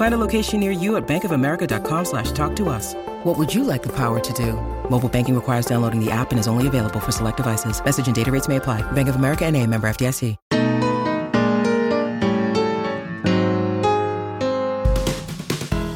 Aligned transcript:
Find 0.00 0.14
a 0.14 0.26
location 0.28 0.60
near 0.60 0.70
you 0.70 0.96
at 0.96 1.06
bankofamerica.com 1.06 2.04
slash 2.06 2.32
talk 2.32 2.56
to 2.56 2.70
us. 2.70 2.94
What 3.22 3.36
would 3.36 3.54
you 3.54 3.64
like 3.64 3.82
the 3.82 3.94
power 3.94 4.18
to 4.18 4.32
do? 4.32 4.54
Mobile 4.88 5.10
banking 5.10 5.34
requires 5.34 5.66
downloading 5.66 6.02
the 6.02 6.10
app 6.10 6.30
and 6.30 6.40
is 6.40 6.48
only 6.48 6.66
available 6.66 7.00
for 7.00 7.12
select 7.12 7.36
devices. 7.36 7.84
Message 7.84 8.06
and 8.06 8.16
data 8.16 8.32
rates 8.32 8.48
may 8.48 8.56
apply. 8.56 8.80
Bank 8.92 9.10
of 9.10 9.16
America 9.16 9.44
and 9.44 9.58
a 9.58 9.66
member 9.66 9.86
FDIC. 9.90 10.38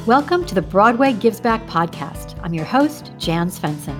Welcome 0.07 0.45
to 0.45 0.55
the 0.55 0.61
Broadway 0.61 1.15
Gives 1.15 1.41
Back 1.41 1.67
podcast. 1.67 2.39
I'm 2.43 2.53
your 2.53 2.67
host, 2.67 3.13
Jan 3.17 3.49
Svendsen. 3.49 3.99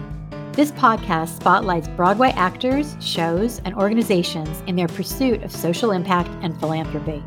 This 0.53 0.71
podcast 0.73 1.35
spotlights 1.37 1.89
Broadway 1.89 2.33
actors, 2.33 2.95
shows, 3.01 3.63
and 3.65 3.75
organizations 3.75 4.63
in 4.67 4.77
their 4.77 4.87
pursuit 4.89 5.43
of 5.43 5.51
social 5.51 5.93
impact 5.93 6.29
and 6.43 6.61
philanthropy. 6.61 7.25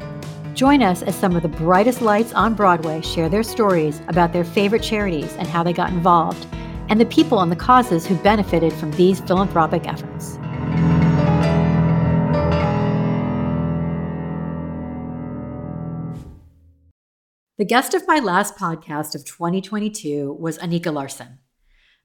Join 0.58 0.82
us 0.82 1.04
as 1.04 1.16
some 1.16 1.36
of 1.36 1.44
the 1.44 1.50
brightest 1.50 2.02
lights 2.02 2.34
on 2.34 2.56
Broadway 2.56 3.02
share 3.02 3.30
their 3.30 3.44
stories 3.44 4.02
about 4.08 4.34
their 4.34 4.44
favorite 4.44 4.82
charities 4.82 5.32
and 5.36 5.48
how 5.48 5.62
they 5.62 5.72
got 5.72 5.92
involved, 5.92 6.48
and 6.90 7.00
the 7.00 7.06
people 7.06 7.42
and 7.42 7.52
the 7.52 7.56
causes 7.56 8.08
who 8.08 8.16
benefited 8.16 8.74
from 8.74 8.90
these 8.94 9.20
philanthropic 9.20 9.88
efforts. 9.88 10.40
The 17.60 17.66
guest 17.68 17.94
of 17.94 18.08
my 18.08 18.18
last 18.18 18.56
podcast 18.58 19.14
of 19.14 19.26
2022 19.26 20.38
was 20.40 20.58
Anika 20.58 20.92
Larsen. 20.92 21.38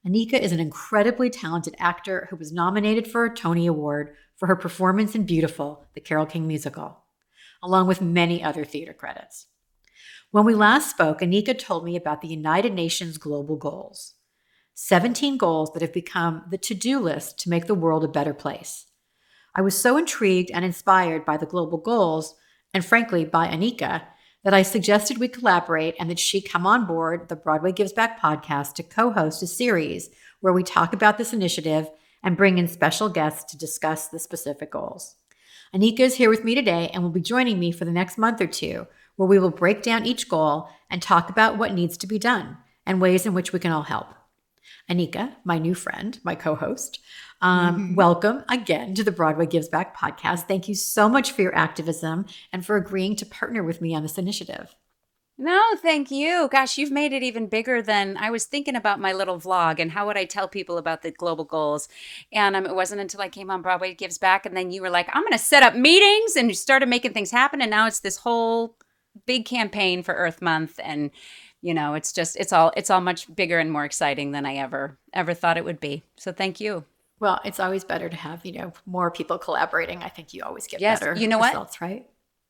Anika 0.07 0.39
is 0.39 0.51
an 0.51 0.59
incredibly 0.59 1.31
talented 1.31 1.73
actor 1.79 2.27
who 2.29 2.35
was 2.35 2.53
nominated 2.53 3.07
for 3.07 3.25
a 3.25 3.33
Tony 3.35 3.65
Award 3.65 4.13
for 4.37 4.45
her 4.45 4.55
performance 4.55 5.15
in 5.15 5.25
Beautiful, 5.25 5.87
the 5.95 6.01
Carole 6.01 6.27
King 6.27 6.47
musical, 6.47 7.02
along 7.63 7.87
with 7.87 8.01
many 8.01 8.43
other 8.43 8.65
theater 8.65 8.93
credits. 8.93 9.47
When 10.31 10.45
we 10.45 10.53
last 10.53 10.89
spoke, 10.89 11.21
Anika 11.21 11.57
told 11.57 11.85
me 11.85 11.95
about 11.95 12.21
the 12.21 12.27
United 12.27 12.73
Nations 12.73 13.17
Global 13.17 13.55
Goals 13.55 14.15
17 14.75 15.37
goals 15.37 15.71
that 15.71 15.81
have 15.83 15.93
become 15.93 16.43
the 16.49 16.57
to 16.57 16.73
do 16.73 16.99
list 16.99 17.39
to 17.39 17.49
make 17.49 17.67
the 17.67 17.75
world 17.75 18.03
a 18.03 18.07
better 18.07 18.33
place. 18.33 18.87
I 19.55 19.61
was 19.61 19.79
so 19.79 19.97
intrigued 19.97 20.49
and 20.49 20.65
inspired 20.65 21.25
by 21.25 21.37
the 21.37 21.45
global 21.45 21.77
goals, 21.77 22.35
and 22.73 22.83
frankly, 22.83 23.23
by 23.23 23.47
Anika, 23.47 24.01
that 24.43 24.53
I 24.53 24.63
suggested 24.63 25.19
we 25.19 25.27
collaborate 25.27 25.95
and 25.99 26.09
that 26.09 26.19
she 26.19 26.41
come 26.41 26.65
on 26.65 26.85
board 26.85 27.29
the 27.29 27.35
Broadway 27.35 27.71
Gives 27.71 27.93
Back 27.93 28.19
podcast 28.19 28.73
to 28.73 28.83
co 28.83 29.11
host 29.11 29.43
a 29.43 29.47
series 29.47 30.09
where 30.41 30.53
we 30.53 30.63
talk 30.63 30.93
about 30.93 31.17
this 31.17 31.33
initiative 31.33 31.87
and 32.23 32.35
bring 32.35 32.57
in 32.57 32.67
special 32.67 33.09
guests 33.09 33.51
to 33.51 33.57
discuss 33.57 34.07
the 34.07 34.19
specific 34.19 34.71
goals. 34.71 35.15
Anika 35.73 36.01
is 36.01 36.17
here 36.17 36.29
with 36.29 36.43
me 36.43 36.53
today 36.53 36.91
and 36.93 37.01
will 37.01 37.09
be 37.09 37.19
joining 37.19 37.57
me 37.57 37.71
for 37.71 37.83
the 37.83 37.91
next 37.91 38.19
month 38.19 38.39
or 38.39 38.45
two, 38.45 38.85
where 39.15 39.27
we 39.27 39.39
will 39.39 39.49
break 39.49 39.81
down 39.81 40.05
each 40.05 40.29
goal 40.29 40.69
and 40.91 41.01
talk 41.01 41.31
about 41.31 41.57
what 41.57 41.73
needs 41.73 41.97
to 41.97 42.05
be 42.05 42.19
done 42.19 42.57
and 42.85 43.01
ways 43.01 43.25
in 43.25 43.33
which 43.33 43.51
we 43.51 43.57
can 43.57 43.71
all 43.71 43.81
help. 43.81 44.13
Anika, 44.87 45.33
my 45.43 45.57
new 45.57 45.73
friend, 45.73 46.19
my 46.23 46.35
co 46.35 46.53
host, 46.53 46.99
um, 47.41 47.75
mm-hmm. 47.75 47.95
welcome 47.95 48.43
again 48.49 48.93
to 48.93 49.03
the 49.03 49.11
Broadway 49.11 49.47
Gives 49.47 49.67
Back 49.67 49.97
podcast. 49.97 50.41
Thank 50.41 50.67
you 50.67 50.75
so 50.75 51.09
much 51.09 51.31
for 51.31 51.41
your 51.41 51.55
activism 51.55 52.27
and 52.51 52.63
for 52.63 52.75
agreeing 52.75 53.15
to 53.15 53.25
partner 53.25 53.63
with 53.63 53.81
me 53.81 53.95
on 53.95 54.03
this 54.03 54.19
initiative. 54.19 54.75
No, 55.37 55.61
thank 55.77 56.11
you. 56.11 56.47
Gosh, 56.51 56.77
you've 56.77 56.91
made 56.91 57.11
it 57.11 57.23
even 57.23 57.47
bigger 57.47 57.81
than 57.81 58.17
I 58.17 58.29
was 58.29 58.45
thinking 58.45 58.75
about 58.75 58.99
my 58.99 59.13
little 59.13 59.39
vlog 59.39 59.79
and 59.79 59.91
how 59.91 60.05
would 60.05 60.17
I 60.17 60.25
tell 60.25 60.47
people 60.47 60.77
about 60.77 61.01
the 61.01 61.11
global 61.11 61.43
goals. 61.43 61.87
And 62.31 62.55
um, 62.55 62.67
it 62.67 62.75
wasn't 62.75 63.01
until 63.01 63.21
I 63.21 63.29
came 63.29 63.49
on 63.49 63.63
Broadway 63.63 63.95
Gives 63.95 64.19
Back 64.19 64.45
and 64.45 64.55
then 64.55 64.69
you 64.69 64.81
were 64.81 64.91
like, 64.91 65.09
I'm 65.11 65.23
going 65.23 65.31
to 65.33 65.39
set 65.39 65.63
up 65.63 65.75
meetings 65.75 66.35
and 66.35 66.49
you 66.49 66.53
started 66.53 66.87
making 66.87 67.13
things 67.13 67.31
happen. 67.31 67.61
And 67.61 67.71
now 67.71 67.87
it's 67.87 68.01
this 68.01 68.17
whole 68.17 68.75
big 69.25 69.45
campaign 69.45 70.03
for 70.03 70.13
Earth 70.13 70.41
Month. 70.41 70.79
And 70.83 71.09
you 71.63 71.73
know 71.73 71.95
it's 71.95 72.11
just 72.11 72.35
it's 72.35 72.53
all 72.53 72.71
it's 72.77 72.91
all 72.91 73.01
much 73.01 73.33
bigger 73.33 73.57
and 73.57 73.71
more 73.71 73.85
exciting 73.85 74.31
than 74.31 74.45
i 74.45 74.55
ever 74.55 74.99
ever 75.13 75.33
thought 75.33 75.57
it 75.57 75.65
would 75.65 75.79
be 75.79 76.03
so 76.17 76.31
thank 76.31 76.59
you 76.59 76.83
well 77.19 77.39
it's 77.45 77.59
always 77.59 77.83
better 77.83 78.09
to 78.09 78.15
have 78.15 78.45
you 78.45 78.51
know 78.51 78.73
more 78.85 79.09
people 79.09 79.39
collaborating 79.39 80.03
i 80.03 80.09
think 80.09 80.33
you 80.33 80.43
always 80.43 80.67
get 80.67 80.81
yes, 80.81 80.99
better 80.99 81.15
you 81.15 81.27
know 81.27 81.39
results, 81.39 81.79
what 81.79 81.87
right 81.89 82.05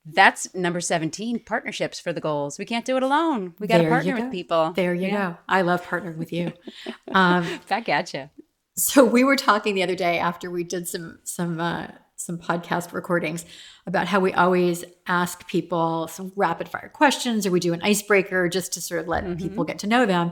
that's 0.06 0.54
number 0.54 0.82
17 0.82 1.40
partnerships 1.40 2.00
for 2.00 2.12
the 2.12 2.22
goals 2.22 2.60
we 2.60 2.66
can't 2.66 2.86
do 2.86 2.98
it 2.98 3.04
alone 3.04 3.54
we 3.60 3.68
got 3.68 3.78
to 3.78 3.88
partner 3.88 4.16
with 4.16 4.32
people 4.32 4.74
there 4.74 4.94
you 4.94 5.08
yeah. 5.08 5.32
go 5.32 5.38
i 5.48 5.62
love 5.62 5.82
partnering 5.84 6.18
with 6.18 6.34
you 6.34 6.52
um 7.14 7.60
back 7.70 7.88
at 7.88 8.14
you 8.14 8.30
so 8.76 9.06
we 9.06 9.24
were 9.24 9.36
talking 9.36 9.76
the 9.76 9.84
other 9.84 9.96
day 9.96 10.20
after 10.20 10.52
we 10.52 10.64
did 10.64 10.88
some 10.88 11.20
some 11.24 11.60
uh 11.60 11.88
some 12.24 12.38
podcast 12.38 12.94
recordings 12.94 13.46
about 13.86 14.08
how 14.08 14.20
we 14.20 14.34
always 14.34 14.86
ask 15.08 15.48
people 15.48 16.08
some 16.08 16.32
rapid 16.36 16.70
fire 16.70 16.90
questions 16.90 17.46
or 17.46 17.52
we 17.52 17.60
do 17.60 17.74
an 17.74 17.82
icebreaker 17.82 18.48
just 18.48 18.74
to 18.74 18.82
sort 18.82 19.02
of 19.02 19.08
let 19.08 19.26
mm-hmm. 19.26 19.36
people 19.36 19.64
get 19.64 19.80
to 19.80 19.88
know 19.88 20.06
them. 20.06 20.32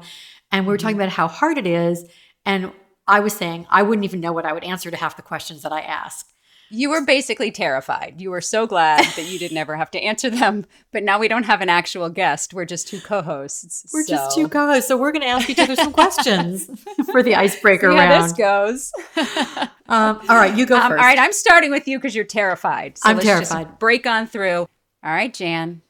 And 0.51 0.65
we 0.65 0.71
were 0.71 0.77
talking 0.77 0.95
mm-hmm. 0.95 1.01
about 1.01 1.13
how 1.13 1.27
hard 1.27 1.57
it 1.57 1.67
is. 1.67 2.05
And 2.45 2.71
I 3.07 3.19
was 3.19 3.33
saying 3.33 3.67
I 3.69 3.83
wouldn't 3.83 4.05
even 4.05 4.21
know 4.21 4.31
what 4.31 4.45
I 4.45 4.53
would 4.53 4.63
answer 4.63 4.89
to 4.89 4.97
half 4.97 5.17
the 5.17 5.21
questions 5.21 5.63
that 5.63 5.73
I 5.73 5.81
ask. 5.81 6.30
You 6.71 6.89
were 6.89 7.05
basically 7.05 7.51
terrified. 7.51 8.15
You 8.19 8.31
were 8.31 8.39
so 8.39 8.65
glad 8.65 9.05
that 9.17 9.25
you 9.25 9.37
didn't 9.37 9.57
ever 9.57 9.75
have 9.75 9.91
to 9.91 9.99
answer 9.99 10.29
them. 10.29 10.65
But 10.93 11.03
now 11.03 11.19
we 11.19 11.27
don't 11.27 11.43
have 11.43 11.59
an 11.59 11.67
actual 11.67 12.09
guest. 12.09 12.53
We're 12.53 12.65
just 12.65 12.87
two 12.87 13.01
co-hosts. 13.01 13.87
We're 13.93 14.03
so. 14.03 14.15
just 14.15 14.35
two 14.35 14.47
co-hosts. 14.47 14.87
So 14.87 14.97
we're 14.97 15.11
going 15.11 15.23
to 15.23 15.27
ask 15.27 15.49
each 15.49 15.59
other 15.59 15.75
some 15.75 15.91
questions 15.91 16.69
for 17.11 17.21
the 17.21 17.35
icebreaker 17.35 17.91
See 17.91 17.97
round. 17.97 18.13
How 18.13 18.21
this 18.21 18.33
goes. 18.33 18.91
um, 19.89 20.21
all 20.29 20.37
right, 20.37 20.55
you 20.55 20.65
go 20.65 20.77
um, 20.77 20.83
first. 20.83 21.01
All 21.01 21.05
right, 21.05 21.19
I'm 21.19 21.33
starting 21.33 21.71
with 21.71 21.87
you 21.89 21.97
because 21.97 22.15
you're 22.15 22.23
terrified. 22.23 22.97
So 22.97 23.09
I'm 23.09 23.19
terrified. 23.19 23.77
break 23.77 24.07
on 24.07 24.25
through. 24.25 24.59
All 24.59 24.69
right, 25.03 25.33
Jan. 25.33 25.81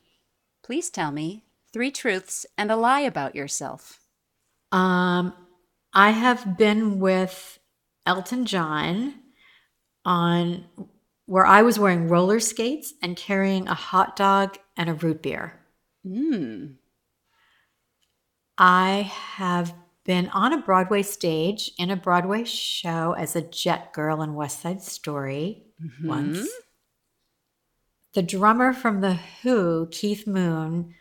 Please 0.64 0.90
tell 0.90 1.12
me 1.12 1.44
three 1.72 1.92
truths 1.92 2.46
and 2.58 2.72
a 2.72 2.76
lie 2.76 3.02
about 3.02 3.36
yourself. 3.36 4.00
Um, 4.72 5.34
I 5.94 6.12
have 6.12 6.58
been 6.58 7.00
with 7.00 7.60
Elton 8.06 8.46
John 8.46 9.16
on 10.06 10.66
where 11.26 11.46
I 11.46 11.62
was 11.62 11.80
wearing 11.80 12.10
roller 12.10 12.40
skates 12.40 12.94
and 13.02 13.16
carrying 13.16 13.68
a 13.68 13.74
hot 13.74 14.16
dog 14.16 14.58
and 14.76 14.90
a 14.90 14.94
root 14.94 15.22
beer. 15.22 15.60
Mm. 16.06 16.76
I 18.58 19.12
have 19.36 19.74
been 20.04 20.30
on 20.30 20.54
a 20.54 20.62
Broadway 20.62 21.04
stage 21.04 21.72
in 21.78 21.90
a 21.90 21.96
Broadway 21.96 22.44
show 22.44 23.14
as 23.14 23.36
a 23.36 23.42
jet 23.42 23.94
girl 23.94 24.22
in 24.22 24.34
West 24.34 24.62
Side 24.62 24.82
Story 24.82 25.64
mm-hmm. 25.82 26.08
once. 26.08 26.50
The 28.14 28.22
drummer 28.22 28.74
from 28.74 29.00
The 29.00 29.14
Who, 29.42 29.88
Keith 29.90 30.28
Moon, 30.28 30.94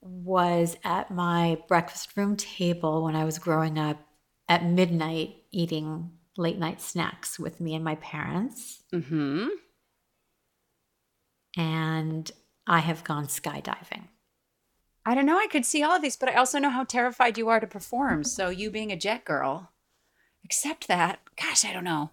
was 0.00 0.76
at 0.84 1.10
my 1.10 1.58
breakfast 1.66 2.16
room 2.16 2.36
table 2.36 3.02
when 3.02 3.16
I 3.16 3.24
was 3.24 3.38
growing 3.38 3.78
up 3.78 3.98
at 4.48 4.64
midnight 4.64 5.36
eating 5.50 6.12
late 6.36 6.58
night 6.58 6.80
snacks 6.80 7.38
with 7.38 7.60
me 7.60 7.74
and 7.74 7.84
my 7.84 7.96
parents. 7.96 8.82
Mm-hmm. 8.92 9.48
And 11.56 12.30
I 12.66 12.78
have 12.80 13.04
gone 13.04 13.26
skydiving. 13.26 14.04
I 15.04 15.14
don't 15.14 15.26
know. 15.26 15.38
I 15.38 15.48
could 15.50 15.64
see 15.64 15.82
all 15.82 15.96
of 15.96 16.02
these, 16.02 16.16
but 16.16 16.28
I 16.28 16.34
also 16.34 16.58
know 16.58 16.70
how 16.70 16.84
terrified 16.84 17.38
you 17.38 17.48
are 17.48 17.60
to 17.60 17.66
perform. 17.66 18.22
So 18.22 18.48
you 18.48 18.70
being 18.70 18.92
a 18.92 18.96
jet 18.96 19.24
girl, 19.24 19.70
accept 20.44 20.88
that. 20.88 21.20
Gosh, 21.36 21.64
I 21.64 21.72
don't 21.72 21.84
know. 21.84 22.10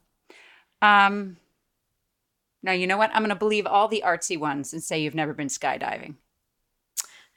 Um, 0.81 1.37
now 2.63 2.71
you 2.71 2.87
know 2.87 2.97
what? 2.97 3.11
I'm 3.11 3.21
going 3.21 3.29
to 3.29 3.35
believe 3.35 3.65
all 3.67 3.87
the 3.87 4.03
artsy 4.05 4.39
ones 4.39 4.73
and 4.73 4.81
say 4.81 5.01
you've 5.01 5.15
never 5.15 5.33
been 5.33 5.47
skydiving. 5.47 6.15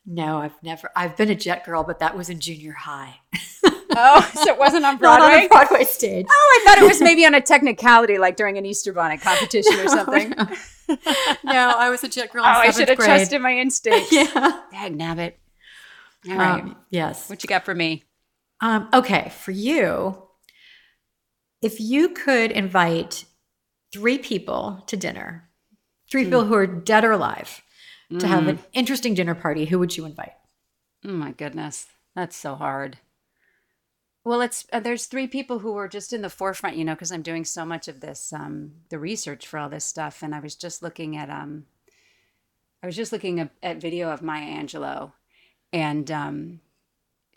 No, 0.07 0.39
I've 0.39 0.63
never. 0.63 0.91
I've 0.97 1.17
been 1.17 1.31
a 1.31 1.35
jet 1.35 1.65
girl, 1.65 1.85
but 1.85 1.99
that 1.99 2.17
was 2.17 2.31
in 2.31 2.41
junior 2.41 2.73
high. 2.73 3.21
Oh, 3.97 4.31
so 4.35 4.53
it 4.53 4.59
wasn't 4.59 4.85
on 4.85 4.97
Broadway? 4.99 5.27
Not 5.27 5.33
on 5.43 5.49
Broadway? 5.49 5.65
a 5.65 5.67
Broadway 5.69 5.85
stage. 5.85 6.27
Oh, 6.29 6.61
I 6.63 6.65
thought 6.69 6.83
it 6.83 6.87
was 6.87 7.01
maybe 7.01 7.25
on 7.27 7.35
a 7.35 7.41
technicality, 7.41 8.19
like 8.19 8.37
during 8.37 8.57
an 8.59 8.65
Easter 8.67 8.93
bonnet 8.93 9.21
competition 9.21 9.79
or 9.81 9.89
something. 9.89 10.35
oh, 10.39 11.37
no, 11.45 11.75
I 11.77 11.91
was 11.91 12.03
a 12.05 12.09
jet 12.09 12.33
girl. 12.33 12.45
in 12.45 12.51
I 12.51 12.71
should 12.71 12.89
have 12.89 12.97
grade. 12.99 13.09
trusted 13.09 13.41
my 13.43 13.57
instincts. 13.59 14.13
Yeah. 14.13 14.25
Dag 14.73 14.97
nabbit. 14.97 15.35
All 16.29 16.37
right. 16.37 16.63
Um, 16.63 16.77
yes. 16.91 17.29
what 17.31 17.43
you 17.43 17.49
got 17.49 17.65
for 17.65 17.75
me? 17.75 18.05
Um, 18.61 18.89
okay, 18.93 19.33
for 19.41 19.53
you, 19.53 20.23
if 21.63 21.81
you 21.81 22.11
could 22.11 22.51
invite 22.53 23.25
three 23.93 24.19
people 24.19 24.83
to 24.87 24.97
dinner, 24.97 25.49
three 26.11 26.25
people 26.25 26.45
who 26.45 26.55
are 26.55 26.67
dead 26.67 27.05
or 27.05 27.13
alive, 27.13 27.63
to 28.19 28.27
have 28.27 28.49
an 28.49 28.59
interesting 28.73 29.15
dinner 29.15 29.37
party, 29.37 29.67
who 29.67 29.79
would 29.79 29.97
you 29.97 30.05
invite? 30.05 30.33
Oh 31.07 31.13
my 31.13 31.31
goodness, 31.31 31.87
that's 32.17 32.37
so 32.37 32.57
hard. 32.57 32.99
Well, 34.25 34.43
it's 34.43 34.67
uh, 34.73 34.81
there's 34.81 35.07
three 35.07 35.27
people 35.27 35.61
who 35.61 35.73
were 35.73 35.89
just 35.89 36.13
in 36.13 36.21
the 36.23 36.29
forefront, 36.29 36.77
you 36.77 36.85
know, 36.85 36.95
because 36.95 37.11
I'm 37.11 37.23
doing 37.23 37.45
so 37.45 37.65
much 37.65 37.89
of 37.89 38.01
this, 38.01 38.33
um, 38.33 38.73
the 38.91 38.99
research 38.99 39.47
for 39.47 39.59
all 39.59 39.71
this 39.71 39.85
stuff, 39.85 40.23
and 40.23 40.35
I 40.35 40.41
was 40.41 40.55
just 40.55 40.83
looking 40.83 41.17
at, 41.17 41.31
um, 41.31 41.65
I 42.83 42.87
was 42.87 42.97
just 42.97 43.13
looking 43.13 43.41
at, 43.41 43.51
at 43.63 43.81
video 43.81 44.11
of 44.11 44.23
Maya 44.23 44.63
Angelou, 44.63 45.13
and 45.73 46.11
um, 46.11 46.61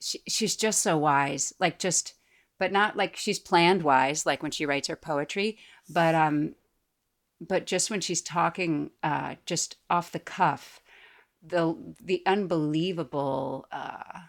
she, 0.02 0.20
she's 0.28 0.56
just 0.58 0.82
so 0.82 0.98
wise, 0.98 1.54
like 1.60 1.80
just, 1.80 2.16
but 2.60 2.72
not 2.74 2.98
like 2.98 3.16
she's 3.16 3.40
planned 3.40 3.84
wise, 3.84 4.26
like 4.26 4.44
when 4.44 4.52
she 4.52 4.66
writes 4.66 4.90
her 4.90 4.98
poetry, 4.98 5.58
but 5.90 6.16
um, 6.16 6.56
but 7.40 7.66
just 7.66 7.90
when 7.92 8.02
she's 8.02 8.22
talking, 8.22 8.92
uh, 9.04 9.36
just 9.46 9.78
off 9.90 10.12
the 10.12 10.20
cuff, 10.20 10.82
the 11.42 11.76
the 12.02 12.24
unbelievable 12.26 13.68
uh, 13.72 14.20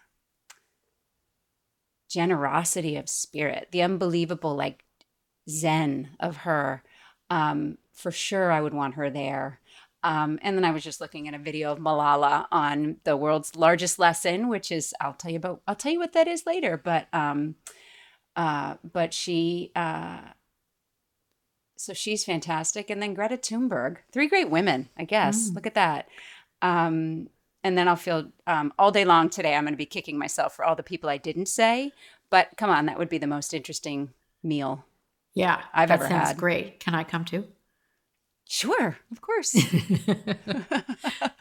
generosity 2.14 2.96
of 2.96 3.08
spirit, 3.08 3.68
the 3.72 3.82
unbelievable 3.82 4.54
like 4.54 4.84
zen 5.50 6.10
of 6.20 6.38
her. 6.38 6.82
Um, 7.28 7.78
for 7.92 8.12
sure, 8.12 8.52
I 8.52 8.60
would 8.60 8.72
want 8.72 8.94
her 8.94 9.10
there. 9.10 9.60
Um, 10.04 10.38
and 10.42 10.56
then 10.56 10.64
I 10.64 10.70
was 10.70 10.84
just 10.84 11.00
looking 11.00 11.26
at 11.26 11.34
a 11.34 11.38
video 11.38 11.72
of 11.72 11.78
Malala 11.78 12.46
on 12.52 12.98
the 13.04 13.16
world's 13.16 13.56
largest 13.56 13.98
lesson, 13.98 14.48
which 14.48 14.70
is 14.70 14.94
I'll 15.00 15.14
tell 15.14 15.30
you 15.30 15.38
about 15.38 15.62
I'll 15.66 15.74
tell 15.74 15.92
you 15.92 15.98
what 15.98 16.12
that 16.12 16.28
is 16.28 16.46
later. 16.46 16.76
But 16.76 17.08
um, 17.12 17.56
uh, 18.36 18.74
but 18.92 19.12
she 19.12 19.72
uh, 19.74 20.20
so 21.76 21.94
she's 21.94 22.24
fantastic, 22.24 22.90
and 22.90 23.02
then 23.02 23.14
Greta 23.14 23.38
Thunberg, 23.38 23.96
three 24.12 24.28
great 24.28 24.50
women, 24.50 24.88
I 24.96 25.04
guess. 25.04 25.50
Look 25.54 25.66
at 25.66 25.74
that. 25.74 26.08
Um, 26.62 27.28
and 27.64 27.76
then 27.76 27.88
I'll 27.88 27.96
feel 27.96 28.30
um, 28.46 28.72
all 28.78 28.92
day 28.92 29.04
long 29.04 29.28
today. 29.30 29.56
I'm 29.56 29.64
going 29.64 29.72
to 29.74 29.78
be 29.78 29.86
kicking 29.86 30.18
myself 30.18 30.54
for 30.54 30.64
all 30.64 30.76
the 30.76 30.82
people 30.84 31.10
I 31.10 31.16
didn't 31.16 31.46
say. 31.46 31.90
But 32.30 32.50
come 32.56 32.70
on, 32.70 32.86
that 32.86 32.98
would 32.98 33.08
be 33.08 33.18
the 33.18 33.26
most 33.26 33.52
interesting 33.52 34.10
meal. 34.42 34.84
Yeah, 35.34 35.62
I've 35.72 35.88
that 35.88 36.00
ever 36.00 36.08
sounds 36.08 36.28
had. 36.28 36.36
great. 36.36 36.78
Can 36.78 36.94
I 36.94 37.02
come 37.02 37.24
too? 37.24 37.46
Sure, 38.46 38.98
of 39.10 39.20
course. 39.20 39.56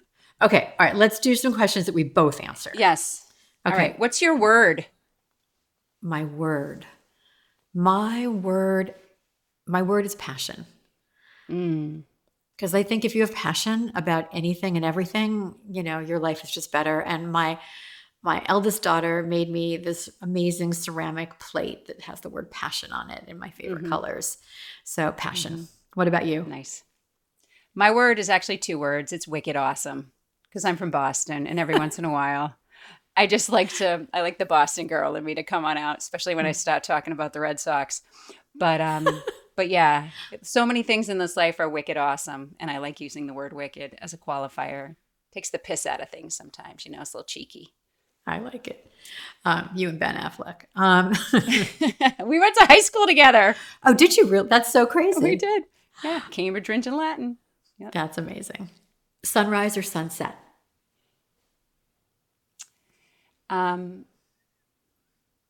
Okay, 0.44 0.74
all 0.78 0.86
right. 0.86 0.96
Let's 0.96 1.20
do 1.20 1.36
some 1.36 1.54
questions 1.54 1.86
that 1.86 1.96
we 1.96 2.04
both 2.04 2.42
answer. 2.42 2.72
yes. 2.76 3.26
Okay. 3.66 3.78
right. 3.78 4.00
What's 4.00 4.22
your 4.22 4.36
word? 4.38 4.86
My 6.02 6.26
word, 6.26 6.86
my 7.74 8.28
word, 8.28 8.94
my 9.66 9.82
word 9.82 10.06
is 10.06 10.16
passion. 10.16 10.66
Mm. 11.50 12.04
Because 12.64 12.74
I 12.74 12.84
think 12.84 13.04
if 13.04 13.14
you 13.14 13.20
have 13.24 13.36
passion 13.36 13.92
about 13.94 14.30
anything 14.32 14.78
and 14.78 14.86
everything, 14.86 15.54
you 15.70 15.84
know, 15.84 16.00
your 16.00 16.18
life 16.18 16.46
is 16.46 16.50
just 16.50 16.72
better. 16.72 17.02
And 17.02 17.30
my 17.30 17.60
my 18.22 18.42
eldest 18.46 18.82
daughter 18.82 19.22
made 19.22 19.50
me 19.50 19.76
this 19.76 20.08
amazing 20.22 20.72
ceramic 20.72 21.38
plate 21.40 21.88
that 21.88 22.00
has 22.04 22.22
the 22.22 22.30
word 22.30 22.50
passion 22.50 22.94
on 22.94 23.10
it 23.10 23.26
in 23.28 23.38
my 23.38 23.50
favorite 23.50 23.82
mm-hmm. 23.82 23.92
colors. 23.92 24.38
So 24.86 25.12
passion. 25.12 25.54
Mm-hmm. 25.56 25.64
What 25.96 26.08
about 26.08 26.26
you? 26.26 26.44
Nice. 26.44 26.86
My 27.76 27.92
word 27.92 28.18
is 28.18 28.30
actually 28.30 28.60
two 28.60 28.80
words. 28.80 29.12
It's 29.12 29.28
wicked 29.28 29.58
awesome 29.58 30.14
because 30.46 30.64
I'm 30.64 30.78
from 30.78 30.90
Boston, 30.90 31.48
and 31.48 31.60
every 31.60 31.76
once 31.76 32.00
in 32.00 32.06
a 32.06 32.14
while, 32.14 32.56
I 33.18 33.28
just 33.28 33.50
like 33.50 33.74
to. 33.80 34.08
I 34.14 34.22
like 34.22 34.38
the 34.38 34.46
Boston 34.46 34.88
girl 34.88 35.18
in 35.18 35.26
me 35.26 35.36
to 35.36 35.44
come 35.44 35.66
on 35.66 35.78
out, 35.78 35.98
especially 35.98 36.36
when 36.36 36.46
I 36.46 36.52
mm. 36.52 36.56
start 36.56 36.86
talking 36.86 37.12
about 37.12 37.34
the 37.34 37.42
Red 37.42 37.60
Sox. 37.60 38.04
But 38.56 38.80
um, 38.80 39.22
but 39.56 39.70
yeah, 39.70 40.10
so 40.42 40.66
many 40.66 40.84
things 40.84 41.10
in 41.10 41.18
this 41.18 41.38
life 41.38 41.60
are 41.60 41.70
wicked 41.70 41.98
awesome, 41.98 42.56
and 42.60 42.70
I 42.72 42.80
like 42.80 43.00
using 43.00 43.28
the 43.28 43.34
word 43.34 43.54
wicked 43.54 43.96
as 44.02 44.14
a 44.14 44.18
qualifier. 44.18 44.96
Takes 45.34 45.50
the 45.50 45.60
piss 45.60 45.86
out 45.86 46.02
of 46.02 46.10
things 46.10 46.36
sometimes. 46.36 46.86
You 46.86 46.92
know, 46.92 47.02
it's 47.02 47.14
a 47.14 47.18
little 47.18 47.26
cheeky. 47.26 47.74
I 48.26 48.40
like 48.40 48.68
it. 48.68 48.90
Um, 49.46 49.70
you 49.76 49.90
and 49.90 50.00
Ben 50.00 50.16
Affleck. 50.16 50.66
Um, 50.76 51.14
we 52.28 52.40
went 52.40 52.56
to 52.56 52.66
high 52.66 52.80
school 52.80 53.06
together. 53.06 53.56
oh, 53.84 53.94
did 53.94 54.16
you 54.16 54.28
really? 54.28 54.48
That's 54.48 54.72
so 54.72 54.86
crazy. 54.86 55.20
We 55.22 55.36
did. 55.36 55.64
Yeah, 56.04 56.22
Cambridge 56.32 56.68
Rindge 56.68 56.88
and 56.88 56.98
Latin. 56.98 57.38
That's 57.92 58.18
amazing. 58.18 58.70
Sunrise 59.26 59.78
or 59.78 59.82
sunset? 59.82 60.36
Um, 63.50 64.06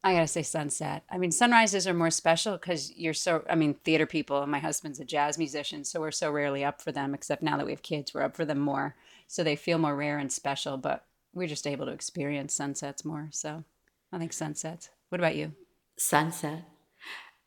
I 0.04 0.14
gotta 0.14 0.28
say 0.28 0.44
sunset. 0.44 1.04
I 1.10 1.18
mean, 1.18 1.32
sunrises 1.32 1.88
are 1.88 1.94
more 1.94 2.12
special 2.12 2.54
because 2.54 2.92
you're 2.98 3.14
so. 3.14 3.46
I 3.50 3.56
mean, 3.56 3.76
theater 3.86 4.06
people. 4.06 4.46
My 4.48 4.60
husband's 4.60 5.00
a 5.00 5.06
jazz 5.06 5.38
musician, 5.38 5.86
so 5.86 6.02
we're 6.02 6.12
so 6.12 6.30
rarely 6.30 6.64
up 6.64 6.82
for 6.82 6.92
them. 6.92 7.14
Except 7.14 7.42
now 7.42 7.58
that 7.58 7.66
we 7.66 7.72
have 7.72 7.82
kids, 7.82 8.14
we're 8.14 8.24
up 8.24 8.36
for 8.36 8.46
them 8.46 8.60
more, 8.60 8.96
so 9.28 9.44
they 9.44 9.56
feel 9.56 9.78
more 9.78 9.96
rare 9.96 10.18
and 10.18 10.32
special. 10.32 10.78
But 10.78 11.06
we're 11.34 11.48
just 11.48 11.66
able 11.66 11.86
to 11.86 11.94
experience 11.94 12.54
sunsets 12.54 13.06
more. 13.06 13.30
So 13.32 13.64
I 14.12 14.18
think 14.20 14.34
sunsets. 14.34 14.90
What 15.10 15.22
about 15.22 15.36
you? 15.36 15.54
sunset. 15.98 16.64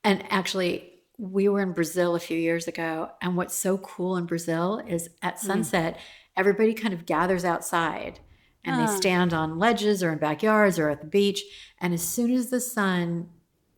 And 0.04 0.24
actually, 0.30 0.92
we 1.18 1.48
were 1.48 1.60
in 1.60 1.72
Brazil 1.72 2.14
a 2.14 2.20
few 2.20 2.38
years 2.38 2.68
ago. 2.68 3.10
And 3.20 3.36
what's 3.36 3.54
so 3.54 3.78
cool 3.78 4.16
in 4.16 4.26
Brazil 4.26 4.82
is 4.86 5.08
at 5.22 5.36
mm. 5.36 5.40
sunset, 5.40 5.98
everybody 6.36 6.74
kind 6.74 6.94
of 6.94 7.06
gathers 7.06 7.44
outside 7.44 8.20
and 8.66 8.80
they 8.88 8.92
stand 8.96 9.32
on 9.32 9.58
ledges 9.58 10.02
or 10.02 10.12
in 10.12 10.18
backyards 10.18 10.78
or 10.78 10.90
at 10.90 11.00
the 11.00 11.06
beach. 11.06 11.42
And 11.80 11.94
as 11.94 12.02
soon 12.02 12.32
as 12.32 12.50
the 12.50 12.60
sun 12.60 13.28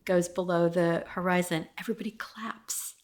goes 0.05 0.27
below 0.27 0.67
the 0.69 1.03
horizon, 1.07 1.67
everybody 1.77 2.11
claps. 2.11 2.95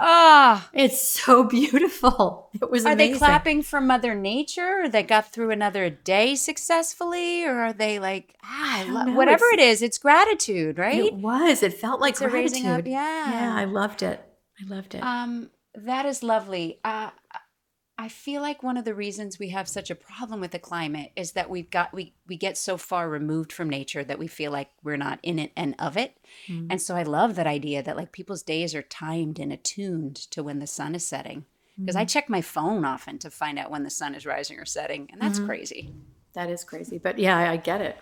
Ah, 0.00 0.68
It's 0.72 1.00
so 1.02 1.42
beautiful. 1.58 2.50
It 2.60 2.70
was 2.70 2.84
are 2.86 2.92
amazing. 2.92 3.12
they 3.14 3.18
clapping 3.18 3.62
for 3.62 3.80
Mother 3.80 4.14
Nature? 4.14 4.82
Or 4.84 4.88
they 4.88 5.02
got 5.02 5.32
through 5.32 5.50
another 5.50 5.90
day 5.90 6.36
successfully, 6.36 7.44
or 7.44 7.58
are 7.58 7.72
they 7.72 7.98
like 7.98 8.36
ah, 8.44 8.84
I 8.86 9.10
whatever 9.14 9.44
It's- 9.46 9.58
it 9.66 9.72
is? 9.72 9.82
It's 9.82 9.98
gratitude, 9.98 10.78
right? 10.78 11.04
It 11.06 11.14
was. 11.14 11.62
It 11.64 11.74
felt 11.74 12.00
like 12.00 12.12
It's 12.12 12.20
gratitude. 12.20 12.66
up, 12.66 12.86
yeah. 12.86 13.30
Yeah, 13.32 13.54
I 13.56 13.64
loved 13.64 14.02
it. 14.02 14.20
I 14.60 14.72
loved 14.72 14.94
it. 14.94 15.02
Um, 15.02 15.50
that 15.74 16.06
is 16.06 16.22
lovely. 16.22 16.78
Uh, 16.84 17.10
I 18.00 18.08
feel 18.08 18.40
like 18.40 18.62
one 18.62 18.76
of 18.76 18.84
the 18.84 18.94
reasons 18.94 19.40
we 19.40 19.48
have 19.48 19.66
such 19.66 19.90
a 19.90 19.96
problem 19.96 20.40
with 20.40 20.52
the 20.52 20.60
climate 20.60 21.10
is 21.16 21.32
that 21.32 21.50
we've 21.50 21.68
got 21.68 21.92
we 21.92 22.14
we 22.28 22.36
get 22.36 22.56
so 22.56 22.76
far 22.76 23.10
removed 23.10 23.52
from 23.52 23.68
nature 23.68 24.04
that 24.04 24.20
we 24.20 24.28
feel 24.28 24.52
like 24.52 24.70
we're 24.84 24.96
not 24.96 25.18
in 25.24 25.40
it 25.40 25.50
and 25.56 25.74
of 25.80 25.96
it. 25.96 26.16
Mm-hmm. 26.46 26.68
And 26.70 26.80
so 26.80 26.94
I 26.94 27.02
love 27.02 27.34
that 27.34 27.48
idea 27.48 27.82
that 27.82 27.96
like 27.96 28.12
people's 28.12 28.44
days 28.44 28.72
are 28.72 28.82
timed 28.82 29.40
and 29.40 29.52
attuned 29.52 30.14
to 30.30 30.44
when 30.44 30.60
the 30.60 30.66
sun 30.68 30.94
is 30.94 31.04
setting. 31.04 31.44
Because 31.76 31.96
I 31.96 32.02
mm-hmm. 32.02 32.06
check 32.06 32.28
my 32.28 32.40
phone 32.40 32.84
often 32.84 33.18
to 33.18 33.30
find 33.30 33.58
out 33.58 33.70
when 33.70 33.82
the 33.82 33.90
sun 33.90 34.14
is 34.14 34.26
rising 34.26 34.58
or 34.58 34.64
setting, 34.64 35.08
and 35.12 35.20
that's 35.20 35.38
mm-hmm. 35.38 35.48
crazy. 35.48 35.94
That 36.34 36.50
is 36.50 36.62
crazy. 36.62 36.98
But 36.98 37.18
yeah, 37.18 37.36
I, 37.36 37.52
I 37.52 37.56
get 37.56 37.80
it. 37.80 37.96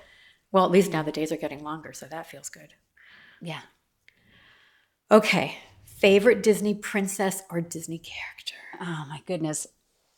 Well, 0.53 0.65
at 0.65 0.71
least 0.71 0.93
now 0.93 1.03
the 1.03 1.13
days 1.13 1.33
are 1.33 1.37
getting 1.37 1.63
longer, 1.63 1.93
so 1.93 2.07
that 2.07 2.31
feels 2.31 2.49
good. 2.49 2.75
Yeah. 3.41 3.61
Okay. 5.11 5.59
Favorite 5.85 6.43
Disney 6.43 6.75
princess 6.75 7.43
or 7.51 7.61
Disney 7.61 7.99
character? 7.99 8.55
Oh 8.81 9.07
my 9.09 9.23
goodness. 9.27 9.67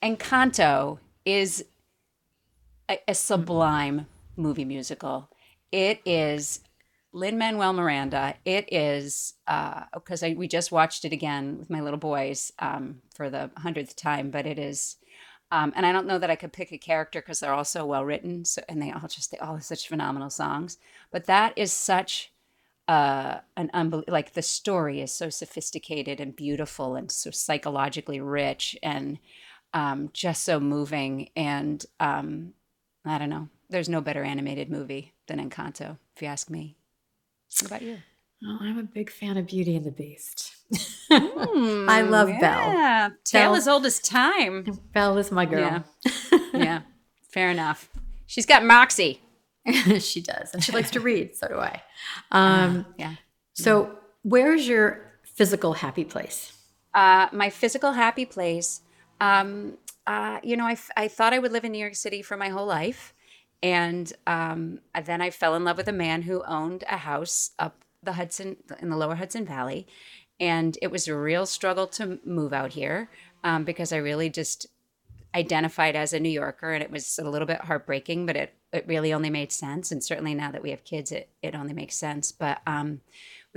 Encanto 0.03 0.99
is 1.25 1.65
a, 2.89 2.99
a 3.09 3.15
sublime 3.15 4.07
movie 4.37 4.65
musical. 4.65 5.29
It 5.73 6.01
is 6.05 6.61
Lin 7.13 7.39
Manuel 7.39 7.73
Miranda. 7.73 8.37
It 8.45 8.73
is 8.73 9.35
because 9.93 10.23
I 10.23 10.35
we 10.35 10.47
just 10.47 10.71
watched 10.71 11.05
it 11.05 11.13
again 11.13 11.59
with 11.59 11.71
my 11.71 11.81
little 11.81 11.99
boys 11.99 12.53
um, 12.59 13.03
for 13.15 13.29
the 13.29 13.51
hundredth 13.57 13.97
time, 13.97 14.31
but 14.31 14.47
it 14.47 14.59
is. 14.59 14.97
Um, 15.51 15.73
and 15.75 15.87
I 15.87 15.93
don't 15.93 16.07
know 16.07 16.19
that 16.19 16.31
I 16.31 16.37
could 16.37 16.53
pick 16.53 16.73
a 16.73 16.79
character 16.79 17.21
because 17.21 17.41
they're 17.41 17.55
all 17.55 17.65
so 17.65 17.87
well 17.87 18.05
written, 18.05 18.45
so 18.45 18.63
and 18.69 18.81
they 18.81 18.93
all 18.93 19.09
just 19.09 19.31
they 19.31 19.39
all 19.39 19.55
have 19.55 19.65
such 19.65 19.89
phenomenal 19.89 20.31
songs. 20.31 20.79
But 21.11 21.25
that 21.27 21.55
is 21.57 21.73
such 21.73 22.33
uh, 22.87 23.39
an 23.57 23.71
unbelievable 23.73 24.13
like 24.13 24.35
the 24.35 24.43
story 24.43 25.01
is 25.01 25.13
so 25.13 25.31
sophisticated 25.31 26.21
and 26.21 26.37
beautiful 26.37 26.97
and 26.97 27.11
so 27.11 27.31
psychologically 27.31 28.21
rich 28.21 28.77
and 28.83 29.19
um, 29.73 30.11
just 30.13 30.45
so 30.45 30.61
moving. 30.61 31.31
And 31.37 31.85
um, 32.01 32.55
I 33.05 33.19
don't 33.19 33.31
know, 33.31 33.49
there's 33.71 33.89
no 33.89 34.01
better 34.01 34.23
animated 34.23 34.71
movie 34.71 35.13
than 35.27 35.39
Encanto, 35.39 35.99
if 36.17 36.23
you 36.23 36.29
ask 36.29 36.51
me. 36.51 36.77
What 37.61 37.71
about 37.71 37.83
you? 37.83 37.99
Oh, 38.45 38.59
I'm 38.61 38.79
a 38.79 38.85
big 38.85 39.11
fan 39.11 39.37
of 39.37 39.47
Beauty 39.47 39.75
and 39.75 39.85
the 39.85 39.91
Beast. 39.91 40.55
I 41.11 42.03
love 42.03 42.29
Belle. 42.29 42.73
Yeah, 42.73 43.11
tale 43.25 43.51
Belle- 43.51 43.57
as 43.57 43.67
old 43.67 43.85
as 43.85 43.99
time. 43.99 44.79
Belle 44.93 45.19
is 45.19 45.33
my 45.33 45.45
girl. 45.45 45.61
Yeah. 45.61 46.39
yeah, 46.55 46.81
fair 47.29 47.51
enough. 47.51 47.91
She's 48.27 48.47
got 48.47 48.65
moxie. 48.65 49.23
she 49.99 50.21
does, 50.21 50.55
and 50.55 50.63
she 50.63 50.73
likes 50.73 50.91
to 50.93 51.01
read. 51.01 51.35
So 51.35 51.49
do 51.49 51.59
I. 51.59 51.83
Um, 52.31 52.87
yeah. 52.97 53.15
So, 53.55 53.99
where's 54.23 54.69
your 54.69 55.11
physical 55.25 55.73
happy 55.73 56.05
place? 56.05 56.53
Uh, 56.95 57.27
my 57.33 57.51
physical 57.51 57.93
happy 57.93 58.25
place. 58.25 58.83
Um, 59.21 59.79
uh, 60.07 60.41
you 60.43 60.57
know, 60.57 60.67
I, 60.67 60.77
I 60.97 61.09
thought 61.09 61.35
I 61.35 61.39
would 61.39 61.53
live 61.53 61.65
in 61.65 61.73
New 61.73 61.79
York 61.79 61.95
City 61.95 62.23
for 62.23 62.37
my 62.37 62.49
whole 62.49 62.67
life. 62.67 63.15
And 63.63 64.13
um, 64.27 64.81
then 65.05 65.21
I 65.21 65.31
fell 65.31 65.55
in 65.55 65.65
love 65.65 65.77
with 65.77 65.89
a 65.89 65.93
man 65.93 66.23
who 66.23 66.43
owned 66.45 66.85
a 66.89 66.99
house 66.99 67.51
up 67.59 67.85
the 68.03 68.13
Hudson, 68.13 68.57
in 68.81 68.91
the 68.91 68.97
lower 68.97 69.17
Hudson 69.17 69.45
Valley. 69.45 69.87
And 70.41 70.79
it 70.81 70.91
was 70.91 71.09
a 71.09 71.17
real 71.17 71.47
struggle 71.47 71.87
to 71.89 72.21
move 72.25 72.53
out 72.53 72.73
here 72.73 73.11
um, 73.43 73.65
because 73.65 73.93
I 73.93 73.97
really 73.97 74.31
just 74.31 74.67
identified 75.35 75.97
as 75.97 76.13
a 76.13 76.21
New 76.21 76.29
Yorker. 76.29 76.73
And 76.73 76.83
it 76.83 76.91
was 76.91 77.19
a 77.19 77.29
little 77.29 77.47
bit 77.47 77.63
heartbreaking, 77.63 78.25
but 78.25 78.37
it, 78.37 78.55
it 78.73 78.87
really 78.87 79.13
only 79.13 79.31
made 79.31 79.51
sense. 79.51 79.91
And 79.91 80.03
certainly 80.03 80.35
now 80.35 80.53
that 80.53 80.63
we 80.63 80.71
have 80.71 80.85
kids, 80.85 81.11
it, 81.11 81.29
it 81.43 81.55
only 81.57 81.75
makes 81.75 81.97
sense. 81.97 82.31
But 82.31 82.61
um, 82.67 83.01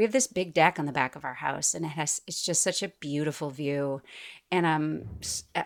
we 0.01 0.05
have 0.05 0.13
this 0.13 0.25
big 0.25 0.55
deck 0.55 0.79
on 0.79 0.88
the 0.88 0.91
back 0.91 1.15
of 1.15 1.24
our 1.24 1.36
house 1.36 1.75
and 1.75 1.86
it 1.86 1.89
has 1.89 2.22
it's 2.25 2.43
just 2.43 2.63
such 2.63 2.81
a 2.81 2.88
beautiful 3.00 3.51
view. 3.51 4.01
And 4.51 4.65
um 4.65 5.03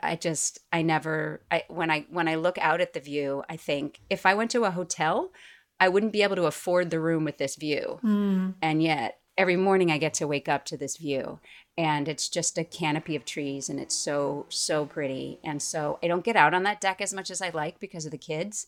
i 0.04 0.18
just 0.18 0.60
i 0.74 0.82
never 0.82 1.42
i 1.50 1.64
when 1.70 1.90
i 1.90 2.06
when 2.10 2.28
i 2.28 2.36
look 2.36 2.58
out 2.58 2.82
at 2.82 2.92
the 2.92 3.00
view 3.00 3.44
i 3.50 3.56
think 3.56 4.02
if 4.10 4.26
i 4.26 4.34
went 4.34 4.52
to 4.52 4.66
a 4.66 4.72
hotel 4.72 5.32
i 5.80 5.88
wouldn't 5.88 6.12
be 6.12 6.22
able 6.22 6.36
to 6.36 6.46
afford 6.46 6.90
the 6.90 7.00
room 7.00 7.24
with 7.24 7.38
this 7.38 7.56
view. 7.56 8.00
Mm. 8.04 8.56
and 8.62 8.84
yet 8.84 9.20
every 9.38 9.56
morning 9.56 9.90
i 9.90 9.98
get 9.98 10.14
to 10.16 10.28
wake 10.28 10.50
up 10.50 10.66
to 10.66 10.78
this 10.78 10.98
view 10.98 11.40
and 11.78 12.08
it's 12.08 12.30
just 12.30 12.58
a 12.58 12.64
canopy 12.64 13.16
of 13.16 13.26
trees 13.26 13.70
and 13.70 13.80
it's 13.80 13.96
so 13.96 14.46
so 14.50 14.86
pretty 14.86 15.40
and 15.44 15.62
so 15.62 16.00
i 16.02 16.08
don't 16.08 16.24
get 16.24 16.36
out 16.36 16.54
on 16.54 16.64
that 16.64 16.80
deck 16.80 17.02
as 17.02 17.14
much 17.14 17.30
as 17.30 17.42
i 17.42 17.50
like 17.50 17.80
because 17.80 18.06
of 18.06 18.12
the 18.12 18.18
kids 18.18 18.68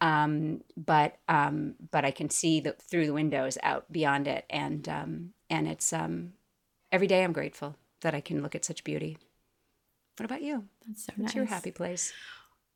um, 0.00 0.62
but 0.76 1.16
um, 1.28 1.74
but 1.90 2.04
I 2.04 2.10
can 2.10 2.30
see 2.30 2.60
the, 2.60 2.72
through 2.72 3.06
the 3.06 3.12
windows 3.12 3.58
out 3.62 3.90
beyond 3.90 4.28
it, 4.28 4.44
and 4.48 4.88
um, 4.88 5.30
and 5.50 5.66
it's 5.66 5.92
um, 5.92 6.32
every 6.92 7.06
day 7.06 7.24
I'm 7.24 7.32
grateful 7.32 7.76
that 8.02 8.14
I 8.14 8.20
can 8.20 8.42
look 8.42 8.54
at 8.54 8.64
such 8.64 8.84
beauty. 8.84 9.18
What 10.16 10.24
about 10.24 10.42
you? 10.42 10.64
That's 10.86 11.06
so 11.06 11.12
What's 11.16 11.30
nice. 11.30 11.34
your 11.34 11.44
happy 11.46 11.70
place? 11.70 12.12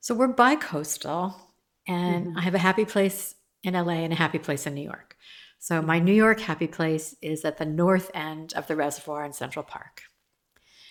So 0.01 0.15
we're 0.15 0.29
bi-coastal, 0.29 1.37
and 1.87 2.29
mm-hmm. 2.29 2.39
I 2.39 2.43
have 2.43 2.55
a 2.55 2.59
happy 2.59 2.85
place 2.85 3.37
in 3.63 3.75
LA 3.75 4.03
and 4.03 4.13
a 4.13 4.17
happy 4.17 4.39
place 4.39 4.67
in 4.67 4.75
New 4.75 4.83
York. 4.83 5.17
So 5.63 5.81
my 5.81 6.01
New 6.01 6.13
York 6.13 6.41
happy 6.41 6.67
place 6.67 7.15
is 7.23 7.45
at 7.45 7.59
the 7.59 7.65
north 7.65 8.11
end 8.15 8.53
of 8.55 8.67
the 8.67 8.75
reservoir 8.75 9.25
in 9.25 9.33
Central 9.33 9.63
Park 9.63 10.03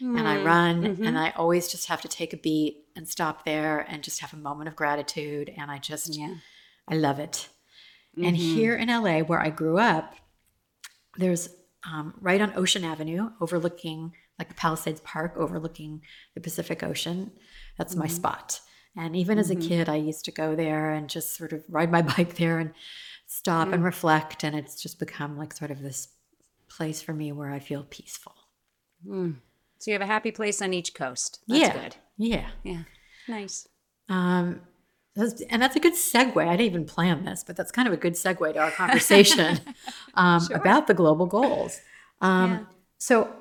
mm. 0.02 0.18
and 0.18 0.26
I 0.26 0.38
mm, 0.38 0.46
run 0.46 0.84
mm-hmm. 0.84 1.06
and 1.06 1.20
I 1.20 1.32
always 1.32 1.68
just 1.68 1.88
have 1.88 2.00
to 2.04 2.08
take 2.08 2.32
a 2.32 2.38
beat 2.38 2.86
and 2.96 3.06
stop 3.06 3.44
there 3.44 3.86
and 3.90 4.02
just 4.02 4.22
have 4.22 4.32
a 4.32 4.38
moment 4.38 4.70
of 4.70 4.78
gratitude 4.78 5.52
and 5.58 5.70
I 5.70 5.78
just 5.78 6.18
yeah. 6.18 6.36
I 6.88 6.96
love 6.96 7.20
it. 7.20 7.50
Mm-hmm. 8.18 8.28
And 8.30 8.38
here 8.38 8.74
in 8.78 8.88
LA 8.88 9.20
where 9.20 9.42
I 9.42 9.50
grew 9.50 9.78
up, 9.78 10.16
there's 11.18 11.50
um, 11.86 12.14
right 12.22 12.40
on 12.40 12.54
Ocean 12.56 12.86
Avenue, 12.86 13.30
overlooking 13.42 14.14
like 14.40 14.48
the 14.48 14.56
Palisades 14.56 15.02
Park, 15.02 15.34
overlooking 15.36 16.02
the 16.34 16.40
Pacific 16.40 16.82
Ocean. 16.82 17.32
That's 17.78 17.92
mm-hmm. 17.92 18.04
my 18.04 18.08
spot. 18.08 18.62
And 18.96 19.18
even 19.18 19.38
as 19.38 19.50
a 19.50 19.56
mm-hmm. 19.56 19.68
kid, 19.68 19.90
I 19.90 19.98
used 19.98 20.24
to 20.26 20.32
go 20.32 20.56
there 20.56 20.92
and 20.92 21.10
just 21.10 21.36
sort 21.36 21.52
of 21.52 21.66
ride 21.68 21.92
my 21.92 22.02
bike 22.18 22.36
there 22.36 22.58
and 22.58 22.74
stop 23.32 23.72
and 23.72 23.82
mm. 23.82 23.86
reflect. 23.86 24.44
And 24.44 24.56
it's 24.56 24.82
just 24.82 25.00
become 25.00 25.38
like 25.38 25.54
sort 25.54 25.72
of 25.72 25.82
this 25.82 26.10
place 26.68 27.02
for 27.02 27.14
me 27.14 27.32
where 27.32 27.50
I 27.50 27.60
feel 27.60 27.86
peaceful. 27.90 28.36
Mm. 29.08 29.38
So 29.80 29.90
you 29.90 29.94
have 29.94 30.02
a 30.02 30.06
happy 30.06 30.32
place 30.32 30.62
on 30.62 30.74
each 30.74 30.94
coast. 30.94 31.40
That's 31.48 31.62
yeah. 31.62 31.74
good. 31.74 31.96
Yeah. 32.18 32.50
Yeah. 32.64 32.84
Nice. 33.30 33.70
Um, 34.10 34.62
and 35.16 35.62
that's 35.62 35.78
a 35.78 35.80
good 35.80 35.94
segue. 35.94 36.46
I 36.46 36.52
didn't 36.52 36.66
even 36.66 36.86
plan 36.86 37.24
this, 37.24 37.44
but 37.44 37.56
that's 37.56 37.72
kind 37.72 37.88
of 37.88 37.94
a 37.94 37.98
good 37.98 38.14
segue 38.14 38.54
to 38.54 38.60
our 38.60 38.72
conversation 38.72 39.60
um, 40.16 40.46
sure. 40.46 40.58
about 40.58 40.88
the 40.88 40.94
global 40.94 41.26
goals. 41.26 41.80
Um, 42.20 42.52
yeah. 42.52 42.60
So 42.98 43.34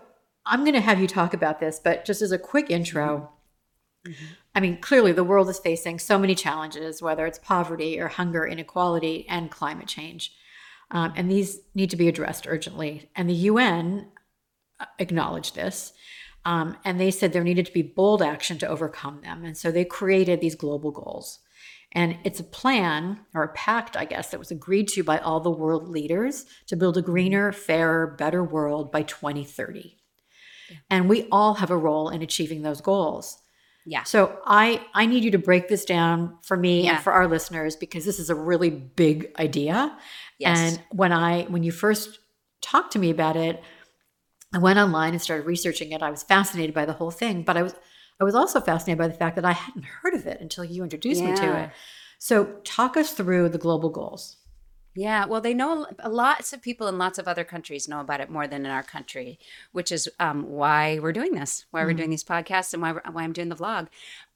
I'm 0.46 0.60
going 0.60 0.74
to 0.74 0.80
have 0.80 1.00
you 1.00 1.08
talk 1.08 1.34
about 1.34 1.58
this, 1.58 1.80
but 1.82 2.04
just 2.04 2.22
as 2.22 2.30
a 2.30 2.38
quick 2.38 2.70
intro, 2.70 3.30
mm-hmm. 4.06 4.24
I 4.54 4.60
mean, 4.60 4.80
clearly 4.80 5.12
the 5.12 5.24
world 5.24 5.48
is 5.48 5.58
facing 5.58 5.98
so 5.98 6.18
many 6.18 6.34
challenges, 6.34 7.00
whether 7.02 7.26
it's 7.26 7.38
poverty 7.38 8.00
or 8.00 8.08
hunger, 8.08 8.46
inequality, 8.46 9.26
and 9.28 9.50
climate 9.50 9.86
change. 9.86 10.32
Um, 10.90 11.12
and 11.16 11.30
these 11.30 11.60
need 11.74 11.90
to 11.90 11.96
be 11.96 12.08
addressed 12.08 12.46
urgently. 12.48 13.10
And 13.14 13.28
the 13.28 13.34
UN 13.34 14.08
uh, 14.78 14.86
acknowledged 14.98 15.54
this. 15.54 15.92
Um, 16.44 16.76
and 16.84 16.98
they 16.98 17.10
said 17.10 17.32
there 17.32 17.44
needed 17.44 17.66
to 17.66 17.72
be 17.72 17.82
bold 17.82 18.22
action 18.22 18.58
to 18.58 18.68
overcome 18.68 19.20
them. 19.22 19.44
And 19.44 19.56
so 19.56 19.70
they 19.70 19.84
created 19.84 20.40
these 20.40 20.54
global 20.54 20.90
goals. 20.90 21.40
And 21.92 22.18
it's 22.24 22.40
a 22.40 22.44
plan 22.44 23.20
or 23.34 23.42
a 23.42 23.52
pact, 23.52 23.96
I 23.96 24.04
guess, 24.04 24.30
that 24.30 24.38
was 24.38 24.50
agreed 24.50 24.88
to 24.88 25.02
by 25.02 25.18
all 25.18 25.40
the 25.40 25.50
world 25.50 25.88
leaders 25.88 26.46
to 26.66 26.76
build 26.76 26.96
a 26.96 27.02
greener, 27.02 27.52
fairer, 27.52 28.06
better 28.06 28.44
world 28.44 28.92
by 28.92 29.02
2030. 29.02 29.96
Yeah. 30.70 30.76
And 30.88 31.08
we 31.08 31.26
all 31.32 31.54
have 31.54 31.70
a 31.70 31.76
role 31.76 32.08
in 32.08 32.22
achieving 32.22 32.62
those 32.62 32.80
goals. 32.80 33.38
Yeah. 33.86 34.02
So 34.04 34.38
I 34.44 34.84
I 34.94 35.06
need 35.06 35.24
you 35.24 35.30
to 35.32 35.38
break 35.38 35.68
this 35.68 35.84
down 35.84 36.38
for 36.42 36.56
me 36.56 36.84
yeah. 36.84 36.94
and 36.94 37.04
for 37.04 37.12
our 37.12 37.26
listeners 37.26 37.76
because 37.76 38.04
this 38.04 38.18
is 38.18 38.30
a 38.30 38.34
really 38.34 38.70
big 38.70 39.32
idea. 39.38 39.96
Yes. 40.38 40.58
And 40.58 40.82
when 40.90 41.12
I 41.12 41.42
when 41.44 41.62
you 41.62 41.72
first 41.72 42.18
talked 42.62 42.92
to 42.92 42.98
me 42.98 43.10
about 43.10 43.36
it, 43.36 43.62
I 44.52 44.58
went 44.58 44.78
online 44.78 45.12
and 45.12 45.22
started 45.22 45.46
researching 45.46 45.92
it. 45.92 46.02
I 46.02 46.10
was 46.10 46.22
fascinated 46.22 46.74
by 46.74 46.84
the 46.84 46.92
whole 46.92 47.10
thing, 47.10 47.42
but 47.42 47.56
I 47.56 47.62
was 47.62 47.74
I 48.20 48.24
was 48.24 48.34
also 48.34 48.60
fascinated 48.60 48.98
by 48.98 49.08
the 49.08 49.14
fact 49.14 49.36
that 49.36 49.44
I 49.44 49.52
hadn't 49.52 49.84
heard 49.84 50.14
of 50.14 50.26
it 50.26 50.40
until 50.40 50.64
you 50.64 50.82
introduced 50.82 51.22
yeah. 51.22 51.30
me 51.30 51.36
to 51.36 51.58
it. 51.64 51.70
So, 52.18 52.44
talk 52.64 52.98
us 52.98 53.12
through 53.12 53.48
the 53.48 53.56
global 53.56 53.88
goals. 53.88 54.36
Yeah, 54.94 55.26
well, 55.26 55.40
they 55.40 55.54
know 55.54 55.86
lots 56.04 56.52
of 56.52 56.62
people 56.62 56.88
in 56.88 56.98
lots 56.98 57.18
of 57.18 57.28
other 57.28 57.44
countries 57.44 57.88
know 57.88 58.00
about 58.00 58.20
it 58.20 58.28
more 58.28 58.48
than 58.48 58.66
in 58.66 58.72
our 58.72 58.82
country, 58.82 59.38
which 59.70 59.92
is 59.92 60.08
um, 60.18 60.42
why 60.48 60.98
we're 60.98 61.12
doing 61.12 61.32
this, 61.32 61.64
why 61.70 61.80
mm-hmm. 61.80 61.86
we're 61.86 61.94
doing 61.94 62.10
these 62.10 62.24
podcasts, 62.24 62.72
and 62.72 62.82
why 62.82 62.92
why 62.92 63.22
I'm 63.22 63.32
doing 63.32 63.50
the 63.50 63.56
vlog, 63.56 63.86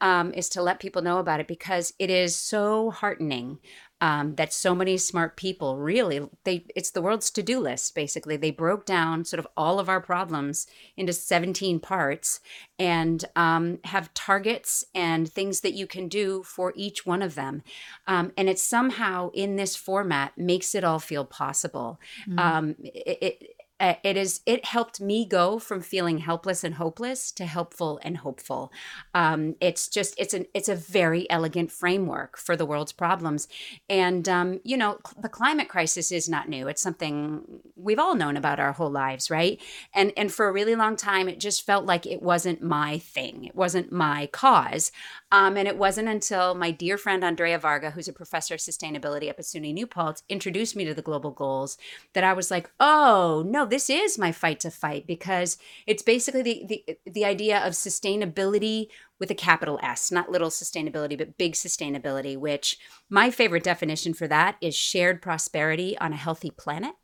um, 0.00 0.32
is 0.32 0.48
to 0.50 0.62
let 0.62 0.78
people 0.78 1.02
know 1.02 1.18
about 1.18 1.40
it 1.40 1.48
because 1.48 1.92
it 1.98 2.08
is 2.08 2.36
so 2.36 2.90
heartening 2.90 3.58
um, 4.00 4.34
that 4.34 4.52
so 4.52 4.74
many 4.74 4.96
smart 4.98 5.36
people 5.36 5.78
really 5.78 6.28
they 6.44 6.66
it's 6.74 6.90
the 6.90 7.00
world's 7.00 7.30
to-do 7.30 7.60
list 7.60 7.94
basically. 7.94 8.36
They 8.36 8.50
broke 8.50 8.84
down 8.84 9.24
sort 9.24 9.38
of 9.38 9.46
all 9.56 9.78
of 9.78 9.88
our 9.88 10.00
problems 10.00 10.66
into 10.96 11.12
17 11.12 11.80
parts 11.80 12.40
and 12.78 13.24
um, 13.36 13.78
have 13.84 14.12
targets 14.14 14.84
and 14.94 15.28
things 15.28 15.60
that 15.60 15.74
you 15.74 15.86
can 15.86 16.08
do 16.08 16.42
for 16.42 16.72
each 16.76 17.06
one 17.06 17.22
of 17.22 17.34
them. 17.34 17.62
Um, 18.06 18.32
and 18.36 18.48
it 18.48 18.58
somehow 18.58 19.30
in 19.32 19.56
this 19.56 19.76
format 19.76 20.36
makes 20.36 20.74
it 20.74 20.84
all 20.84 20.98
feel 20.98 21.24
possible. 21.24 22.00
Mm-hmm. 22.28 22.72
it, 22.82 23.18
it 23.22 23.53
uh, 23.80 23.94
it 24.04 24.16
is 24.16 24.40
it 24.46 24.64
helped 24.64 25.00
me 25.00 25.26
go 25.26 25.58
from 25.58 25.80
feeling 25.80 26.18
helpless 26.18 26.62
and 26.62 26.76
hopeless 26.76 27.32
to 27.32 27.44
helpful 27.44 27.98
and 28.02 28.18
hopeful. 28.18 28.72
Um, 29.14 29.56
it's 29.60 29.88
just 29.88 30.14
it's 30.16 30.32
an 30.32 30.46
it's 30.54 30.68
a 30.68 30.76
very 30.76 31.28
elegant 31.30 31.72
framework 31.72 32.38
for 32.38 32.56
the 32.56 32.66
world's 32.66 32.92
problems. 32.92 33.48
And 33.90 34.28
um, 34.28 34.60
you 34.64 34.76
know 34.76 34.98
the 35.20 35.28
climate 35.28 35.68
crisis 35.68 36.12
is 36.12 36.28
not 36.28 36.48
new. 36.48 36.68
It's 36.68 36.82
something 36.82 37.42
we've 37.74 37.98
all 37.98 38.14
known 38.14 38.36
about 38.36 38.60
our 38.60 38.72
whole 38.72 38.90
lives 38.90 39.30
right? 39.30 39.60
And 39.92 40.12
and 40.16 40.32
for 40.32 40.48
a 40.48 40.52
really 40.52 40.76
long 40.76 40.94
time 40.96 41.28
it 41.28 41.40
just 41.40 41.66
felt 41.66 41.84
like 41.84 42.06
it 42.06 42.22
wasn't 42.22 42.62
my 42.62 42.98
thing. 42.98 43.44
It 43.44 43.56
wasn't 43.56 43.90
my 43.90 44.28
cause. 44.28 44.92
Um, 45.32 45.56
and 45.56 45.66
it 45.66 45.76
wasn't 45.76 46.08
until 46.08 46.54
my 46.54 46.70
dear 46.70 46.96
friend 46.96 47.24
andrea 47.24 47.58
varga 47.58 47.90
who's 47.90 48.08
a 48.08 48.12
professor 48.12 48.54
of 48.54 48.60
sustainability 48.60 49.28
up 49.28 49.38
at 49.38 49.44
suny 49.44 49.72
new 49.72 49.86
paltz 49.86 50.22
introduced 50.28 50.76
me 50.76 50.84
to 50.84 50.94
the 50.94 51.02
global 51.02 51.30
goals 51.30 51.76
that 52.12 52.22
i 52.22 52.32
was 52.32 52.50
like 52.50 52.70
oh 52.78 53.42
no 53.46 53.64
this 53.74 53.90
is 53.90 54.16
my 54.16 54.30
fight 54.30 54.60
to 54.60 54.70
fight 54.70 55.04
because 55.04 55.58
it's 55.84 56.02
basically 56.02 56.42
the 56.42 56.64
the, 56.68 56.98
the 57.10 57.24
idea 57.24 57.58
of 57.66 57.72
sustainability 57.72 58.86
with 59.20 59.30
a 59.30 59.34
capital 59.34 59.78
S, 59.82 60.10
not 60.10 60.30
little 60.30 60.50
sustainability, 60.50 61.16
but 61.16 61.38
big 61.38 61.52
sustainability, 61.52 62.36
which 62.36 62.78
my 63.08 63.30
favorite 63.30 63.62
definition 63.62 64.12
for 64.12 64.26
that 64.26 64.56
is 64.60 64.74
shared 64.74 65.22
prosperity 65.22 65.96
on 65.98 66.12
a 66.12 66.16
healthy 66.16 66.50
planet, 66.50 66.94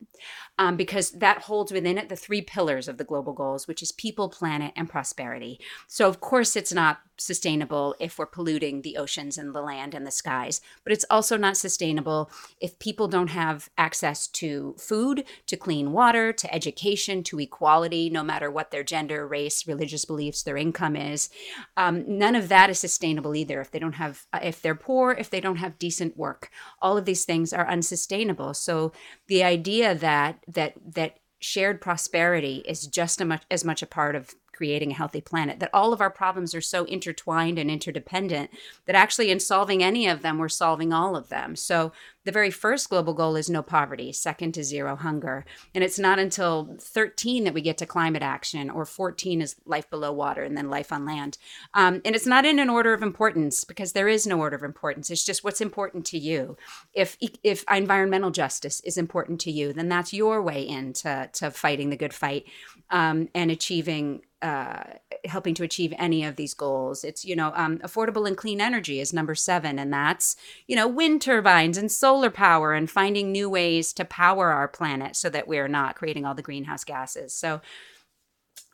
um, 0.59 0.77
because 0.77 1.13
that 1.13 1.43
holds 1.43 1.73
within 1.73 1.99
it 1.99 2.09
the 2.09 2.17
three 2.17 2.43
pillars 2.43 2.89
of 2.89 2.99
the 2.99 3.05
global 3.05 3.33
goals, 3.33 3.69
which 3.69 3.83
is 3.83 3.93
people, 3.93 4.29
planet, 4.29 4.73
and 4.77 4.89
prosperity. 4.89 5.61
So, 5.87 6.09
of 6.09 6.21
course, 6.21 6.57
it's 6.57 6.73
not 6.73 7.01
sustainable 7.17 7.95
if 8.01 8.19
we're 8.19 8.27
polluting 8.27 8.83
the 8.83 8.97
oceans 8.97 9.37
and 9.37 9.55
the 9.55 9.61
land 9.61 9.95
and 9.95 10.07
the 10.07 10.11
skies, 10.11 10.61
but 10.85 10.93
it's 10.93 11.05
also 11.11 11.37
not 11.37 11.57
sustainable 11.57 12.31
if 12.61 12.79
people 12.79 13.09
don't 13.09 13.29
have 13.29 13.69
access 13.77 14.27
to 14.27 14.75
food, 14.79 15.25
to 15.47 15.57
clean 15.57 15.93
water, 15.93 16.33
to 16.33 16.53
education, 16.53 17.23
to 17.23 17.39
equality, 17.39 18.09
no 18.11 18.23
matter 18.23 18.51
what 18.51 18.71
their 18.71 18.83
gender, 18.83 19.27
race, 19.27 19.67
religious 19.67 20.05
beliefs, 20.05 20.43
their 20.43 20.57
income 20.57 20.97
is. 20.97 21.29
Um, 21.77 22.00
none 22.09 22.35
of 22.35 22.49
that 22.49 22.71
is 22.71 22.79
sustainable 22.79 23.35
either 23.35 23.61
if 23.61 23.71
they 23.71 23.79
don't 23.79 23.95
have 23.95 24.27
uh, 24.33 24.41
if 24.43 24.61
they're 24.61 24.75
poor 24.75 25.13
if 25.13 25.31
they 25.31 25.41
don't 25.41 25.57
have 25.57 25.79
decent 25.79 26.17
work 26.17 26.51
all 26.81 26.97
of 26.97 27.05
these 27.05 27.25
things 27.25 27.53
are 27.53 27.69
unsustainable 27.69 28.55
so 28.55 28.93
the 29.29 29.43
idea 29.43 29.95
that 29.95 30.45
that 30.49 30.75
that 30.85 31.19
shared 31.41 31.81
prosperity 31.81 32.63
is 32.67 32.87
just 32.87 33.23
much, 33.25 33.43
as 33.51 33.65
much 33.65 33.83
a 33.83 33.87
part 33.87 34.15
of 34.15 34.35
creating 34.53 34.91
a 34.91 34.95
healthy 34.95 35.23
planet. 35.23 35.59
That 35.59 35.71
all 35.73 35.93
of 35.93 36.03
our 36.03 36.11
problems 36.11 36.55
are 36.55 36.61
so 36.61 36.85
intertwined 36.85 37.59
and 37.59 37.71
interdependent 37.71 38.51
that 38.85 38.95
actually, 38.95 39.31
in 39.31 39.41
solving 39.41 39.83
any 39.83 40.07
of 40.07 40.21
them, 40.21 40.37
we're 40.37 40.51
solving 40.51 40.93
all 40.93 41.17
of 41.17 41.31
them. 41.31 41.57
So 41.57 41.93
the 42.25 42.33
very 42.33 42.51
first 42.51 42.91
global 42.91 43.15
goal 43.15 43.37
is 43.37 43.49
no 43.49 43.63
poverty, 43.63 44.13
second 44.13 44.53
to 44.53 44.65
zero 44.65 44.97
hunger. 44.97 45.45
And 45.75 45.83
it's 45.83 45.99
not 45.99 46.19
until 46.19 46.77
13 46.79 47.45
that 47.45 47.55
we 47.55 47.63
get 47.63 47.79
to 47.79 47.87
climate 47.87 48.23
action, 48.23 48.69
or 48.69 48.85
14 48.85 49.41
is 49.41 49.57
life 49.65 49.89
below 49.89 50.13
water, 50.13 50.43
and 50.43 50.57
then 50.57 50.69
life 50.69 50.93
on 50.93 51.07
land. 51.07 51.39
Um, 51.73 52.03
and 52.05 52.15
it's 52.15 52.27
not 52.27 52.45
in 52.45 52.59
an 52.59 52.69
order 52.69 52.93
of 52.93 53.03
importance 53.03 53.65
because 53.65 53.93
there 53.93 54.09
is 54.09 54.27
no 54.27 54.39
order 54.39 54.57
of 54.57 54.63
importance. 54.63 55.11
It's 55.11 55.25
just 55.25 55.45
what's 55.45 55.61
important 55.61 56.05
to 56.07 56.19
you. 56.19 56.57
If 56.93 57.17
if 57.43 57.65
environmental 57.71 58.31
justice 58.31 58.81
is 58.81 58.99
important 58.99 59.41
to 59.43 59.51
you, 59.51 59.73
then 59.73 59.89
that's 59.89 60.13
your 60.13 60.43
way 60.43 60.67
into 60.67 61.29
to 61.33 61.51
fighting 61.51 61.91
the 61.91 61.97
good 61.97 62.15
fight 62.15 62.45
um, 62.91 63.29
and 63.35 63.51
achieving 63.51 64.23
uh, 64.43 64.85
helping 65.27 65.55
to 65.55 65.63
achieve 65.63 65.93
any 65.99 66.25
of 66.25 66.37
these 66.37 66.55
goals. 66.55 67.05
It's, 67.05 67.27
you 67.27 67.37
know, 67.37 67.53
um, 67.55 67.79
affordable 67.81 68.27
and 68.27 68.37
clean 68.37 68.59
energy 68.59 68.99
is 68.99 69.13
number 69.13 69.35
seven, 69.35 69.79
and 69.79 69.93
that's, 69.93 70.35
you 70.67 70.75
know, 70.75 70.89
wind 70.89 71.21
turbines 71.21 71.77
and 71.77 71.93
solar 71.93 72.10
power 72.31 72.73
and 72.73 72.91
finding 72.91 73.33
new 73.33 73.49
ways 73.49 73.93
to 73.95 74.05
power 74.05 74.51
our 74.51 74.69
planet 74.69 75.17
so 75.17 75.29
that 75.31 75.47
we're 75.47 75.69
not 75.69 75.97
creating 75.97 76.25
all 76.25 76.35
the 76.35 76.43
greenhouse 76.43 76.85
gases. 76.85 77.35
So, 77.35 77.61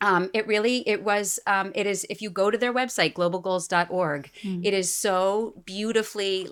um, 0.01 0.29
it 0.33 0.47
really 0.47 0.87
it 0.87 1.03
was 1.03 1.39
um, 1.47 1.71
it 1.73 1.87
is 1.87 2.05
if 2.09 2.21
you 2.21 2.29
go 2.29 2.51
to 2.51 2.57
their 2.57 2.73
website 2.73 3.13
globalgoals.org 3.13 4.31
mm. 4.43 4.61
it 4.63 4.73
is 4.73 4.93
so 4.93 5.61
beautifully 5.65 6.47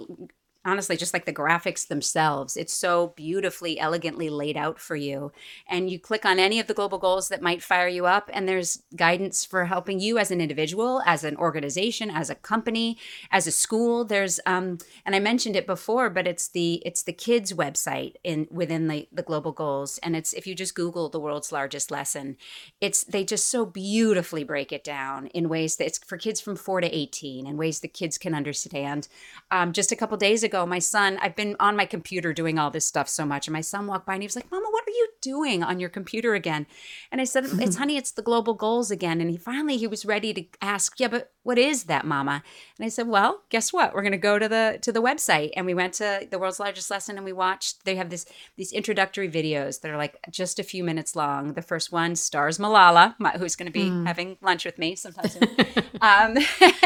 honestly 0.65 0.97
just 0.97 1.13
like 1.13 1.25
the 1.25 1.33
graphics 1.33 1.87
themselves 1.87 2.57
it's 2.57 2.73
so 2.73 3.13
beautifully 3.15 3.79
elegantly 3.79 4.29
laid 4.29 4.57
out 4.57 4.79
for 4.79 4.95
you. 4.95 5.31
And 5.69 5.89
you 5.89 5.99
click 5.99 6.25
on 6.25 6.39
any 6.39 6.59
of 6.59 6.67
the 6.67 6.73
global 6.73 6.97
goals 6.97 7.29
that 7.29 7.41
might 7.41 7.63
fire 7.63 7.87
you 7.87 8.05
up 8.05 8.29
and 8.33 8.47
there's 8.47 8.81
guidance 8.95 9.45
for 9.45 9.65
helping 9.65 9.99
you 9.99 10.17
as 10.17 10.31
an 10.31 10.41
individual 10.41 11.01
as 11.05 11.23
an 11.23 11.37
organization 11.37 12.09
as 12.09 12.29
a 12.29 12.35
company 12.35 12.97
as 13.31 13.47
a 13.47 13.51
school. 13.51 14.05
There's 14.05 14.39
um 14.45 14.79
and 15.05 15.15
i 15.15 15.19
mentioned 15.19 15.55
it 15.55 15.67
before 15.67 16.09
but 16.09 16.27
it's 16.27 16.47
the 16.47 16.81
it's 16.85 17.03
the 17.03 17.13
kids 17.13 17.53
website 17.53 18.15
in 18.23 18.47
within 18.51 18.87
the 18.87 19.07
the 19.11 19.23
global 19.23 19.51
goals. 19.51 19.99
And 19.99 20.15
it's 20.15 20.33
if 20.33 20.47
you 20.47 20.55
just 20.55 20.75
google 20.75 21.09
the 21.09 21.19
world's 21.19 21.51
largest 21.51 21.91
lesson 21.91 22.37
it's 22.81 23.03
they 23.03 23.23
just 23.23 23.49
so 23.49 23.65
beautifully 23.65 24.43
break 24.43 24.71
it 24.71 24.83
down 24.83 25.27
in 25.27 25.49
ways 25.49 25.75
that 25.77 25.85
it's 25.85 25.99
for 25.99 26.17
kids 26.17 26.41
from 26.41 26.55
4 26.55 26.81
to 26.81 26.95
18 26.95 27.45
in 27.45 27.57
ways 27.57 27.79
that 27.81 27.93
kids 27.93 28.17
can 28.17 28.33
understand. 28.33 29.07
Um, 29.51 29.73
just 29.73 29.91
a 29.91 29.95
couple 29.95 30.17
days 30.17 30.43
ago 30.43 30.54
ago, 30.55 30.65
my 30.65 30.79
son, 30.79 31.19
I've 31.21 31.35
been 31.35 31.55
on 31.59 31.75
my 31.75 31.85
computer 31.85 32.33
doing 32.33 32.57
all 32.57 32.71
this 32.71 32.85
stuff 32.85 33.09
so 33.09 33.25
much. 33.25 33.47
And 33.47 33.53
my 33.53 33.61
son 33.61 33.87
walked 33.87 34.05
by 34.05 34.13
and 34.13 34.23
he 34.23 34.27
was 34.27 34.35
like, 34.35 34.49
Mama, 34.49 34.67
what 34.71 34.87
are 34.87 34.91
you 34.91 35.09
doing 35.21 35.63
on 35.63 35.79
your 35.79 35.89
computer 35.89 36.33
again? 36.33 36.65
And 37.11 37.19
I 37.19 37.25
said, 37.25 37.45
It's 37.45 37.75
honey, 37.81 37.97
it's 37.97 38.11
the 38.11 38.21
global 38.21 38.53
goals 38.53 38.89
again. 38.89 39.19
And 39.19 39.29
he 39.29 39.37
finally 39.37 39.77
he 39.77 39.87
was 39.87 40.05
ready 40.05 40.33
to 40.33 40.45
ask, 40.61 40.97
Yeah, 40.99 41.09
but 41.09 41.31
what 41.45 41.59
is 41.59 41.83
that, 41.83 42.07
Mama? 42.07 42.41
And 42.79 42.85
I 42.87 42.89
said, 42.89 43.07
Well, 43.07 43.43
guess 43.49 43.71
what? 43.71 43.93
We're 43.93 44.01
gonna 44.01 44.17
go 44.17 44.39
to 44.39 44.49
the 44.49 44.79
to 44.81 44.91
the 44.91 45.01
website. 45.01 45.51
And 45.55 45.67
we 45.67 45.75
went 45.75 45.93
to 45.95 46.27
the 46.29 46.39
world's 46.39 46.59
largest 46.59 46.89
lesson 46.89 47.17
and 47.17 47.23
we 47.23 47.33
watched, 47.33 47.85
they 47.85 47.95
have 47.97 48.09
this 48.09 48.25
these 48.57 48.73
introductory 48.73 49.29
videos 49.29 49.81
that 49.81 49.91
are 49.91 49.97
like 49.97 50.17
just 50.31 50.57
a 50.57 50.63
few 50.63 50.83
minutes 50.83 51.15
long. 51.15 51.53
The 51.53 51.61
first 51.61 51.91
one 51.91 52.15
stars 52.15 52.57
Malala, 52.57 53.13
who's 53.37 53.55
gonna 53.55 53.69
be 53.69 53.91
mm. 53.91 54.07
having 54.07 54.37
lunch 54.41 54.65
with 54.65 54.79
me 54.79 54.95
sometime 54.95 55.29
soon. 55.29 55.47
um, 56.01 56.35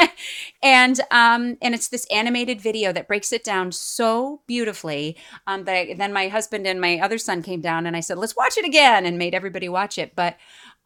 and 0.62 1.00
um, 1.10 1.58
and 1.62 1.74
it's 1.74 1.88
this 1.88 2.06
animated 2.12 2.60
video 2.60 2.92
that 2.92 3.08
breaks 3.08 3.32
it 3.32 3.46
down 3.46 3.72
so 3.72 4.42
beautifully 4.46 5.16
um, 5.48 5.64
that 5.64 5.74
I, 5.74 5.94
then 5.94 6.12
my 6.12 6.28
husband 6.28 6.68
and 6.68 6.82
my 6.82 7.00
other 7.00 7.18
son 7.18 7.44
came 7.44 7.62
down 7.62 7.86
and 7.86 7.96
I 7.96 8.02
said, 8.02 8.18
"Let's 8.18 8.36
watch 8.36 8.58
it 8.58 8.66
again," 8.66 9.06
and 9.06 9.18
made 9.18 9.34
everybody 9.34 9.70
watch 9.70 9.98
it. 9.98 10.18
But 10.18 10.36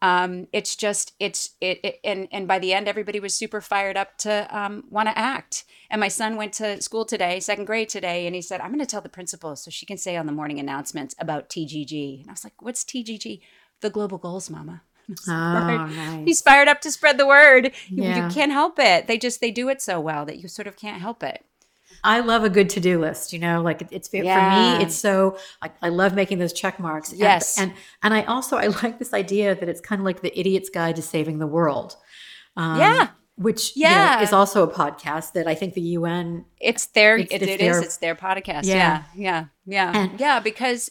um, 0.02 0.48
it's 0.52 0.76
just 0.76 1.14
it's 1.18 1.50
it, 1.60 1.80
it, 1.82 2.00
and 2.04 2.28
and 2.30 2.46
by 2.46 2.58
the 2.58 2.72
end, 2.72 2.88
everybody 2.88 3.20
was 3.20 3.34
super 3.34 3.60
fired 3.60 3.96
up 3.96 4.18
to 4.18 4.46
um, 4.56 4.84
want 4.90 5.08
to 5.08 5.18
act. 5.18 5.64
And 5.90 6.00
my 6.00 6.08
son 6.08 6.36
went 6.36 6.52
to 6.54 6.82
school 6.82 7.04
today, 7.04 7.40
second 7.40 7.64
grade 7.64 7.88
today, 7.88 8.26
and 8.26 8.34
he 8.34 8.42
said, 8.42 8.60
"I'm 8.60 8.68
going 8.68 8.80
to 8.80 8.86
tell 8.86 9.00
the 9.00 9.08
principal 9.08 9.56
so 9.56 9.70
she 9.70 9.86
can 9.86 9.96
say 9.96 10.16
on 10.16 10.26
the 10.26 10.32
morning 10.32 10.58
announcements 10.58 11.14
about 11.18 11.48
TGG." 11.48 12.20
And 12.20 12.28
I 12.28 12.32
was 12.32 12.44
like, 12.44 12.60
"What's 12.60 12.84
TGG?" 12.84 13.40
The 13.80 13.90
global 13.90 14.18
goals, 14.18 14.50
Mama. 14.50 14.82
Oh, 15.28 15.86
nice. 15.86 16.24
He's 16.24 16.40
fired 16.40 16.66
up 16.66 16.80
to 16.80 16.90
spread 16.90 17.18
the 17.18 17.26
word. 17.26 17.72
Yeah. 17.90 18.16
You, 18.16 18.22
you 18.24 18.30
can't 18.30 18.52
help 18.52 18.78
it. 18.78 19.06
They 19.06 19.18
just 19.18 19.40
they 19.42 19.50
do 19.50 19.68
it 19.68 19.82
so 19.82 20.00
well 20.00 20.24
that 20.24 20.38
you 20.38 20.48
sort 20.48 20.66
of 20.66 20.76
can't 20.76 21.00
help 21.00 21.22
it. 21.22 21.44
I 22.04 22.20
love 22.20 22.44
a 22.44 22.50
good 22.50 22.68
to 22.70 22.80
do 22.80 23.00
list. 23.00 23.32
You 23.32 23.38
know, 23.38 23.62
like 23.62 23.82
it's 23.90 24.08
yeah. 24.12 24.74
for 24.74 24.78
me. 24.78 24.84
It's 24.84 24.94
so 24.94 25.38
I, 25.62 25.70
I, 25.82 25.88
love 25.88 26.14
making 26.14 26.38
those 26.38 26.52
check 26.52 26.78
marks. 26.78 27.12
Yes, 27.12 27.58
and, 27.58 27.70
and 27.70 27.80
and 28.02 28.14
I 28.14 28.22
also 28.24 28.56
I 28.56 28.66
like 28.82 28.98
this 28.98 29.12
idea 29.14 29.54
that 29.54 29.68
it's 29.68 29.80
kind 29.80 30.00
of 30.00 30.04
like 30.04 30.20
the 30.20 30.38
idiot's 30.38 30.68
guide 30.68 30.96
to 30.96 31.02
saving 31.02 31.38
the 31.38 31.46
world. 31.46 31.96
Um, 32.56 32.78
yeah, 32.78 33.08
which 33.36 33.72
yeah 33.74 34.12
you 34.12 34.16
know, 34.18 34.22
is 34.22 34.32
also 34.32 34.62
a 34.62 34.70
podcast 34.70 35.32
that 35.32 35.48
I 35.48 35.54
think 35.54 35.74
the 35.74 35.80
UN. 35.80 36.44
It's 36.60 36.86
their 36.86 37.16
it's, 37.16 37.32
it, 37.32 37.42
it's 37.42 37.52
it 37.52 37.58
their, 37.58 37.78
is, 37.78 37.84
it's 37.84 37.96
their 37.96 38.14
podcast. 38.14 38.64
Yeah, 38.64 38.74
yeah, 38.74 39.02
yeah, 39.14 39.44
yeah. 39.66 39.92
And, 39.94 40.20
yeah 40.20 40.40
because 40.40 40.90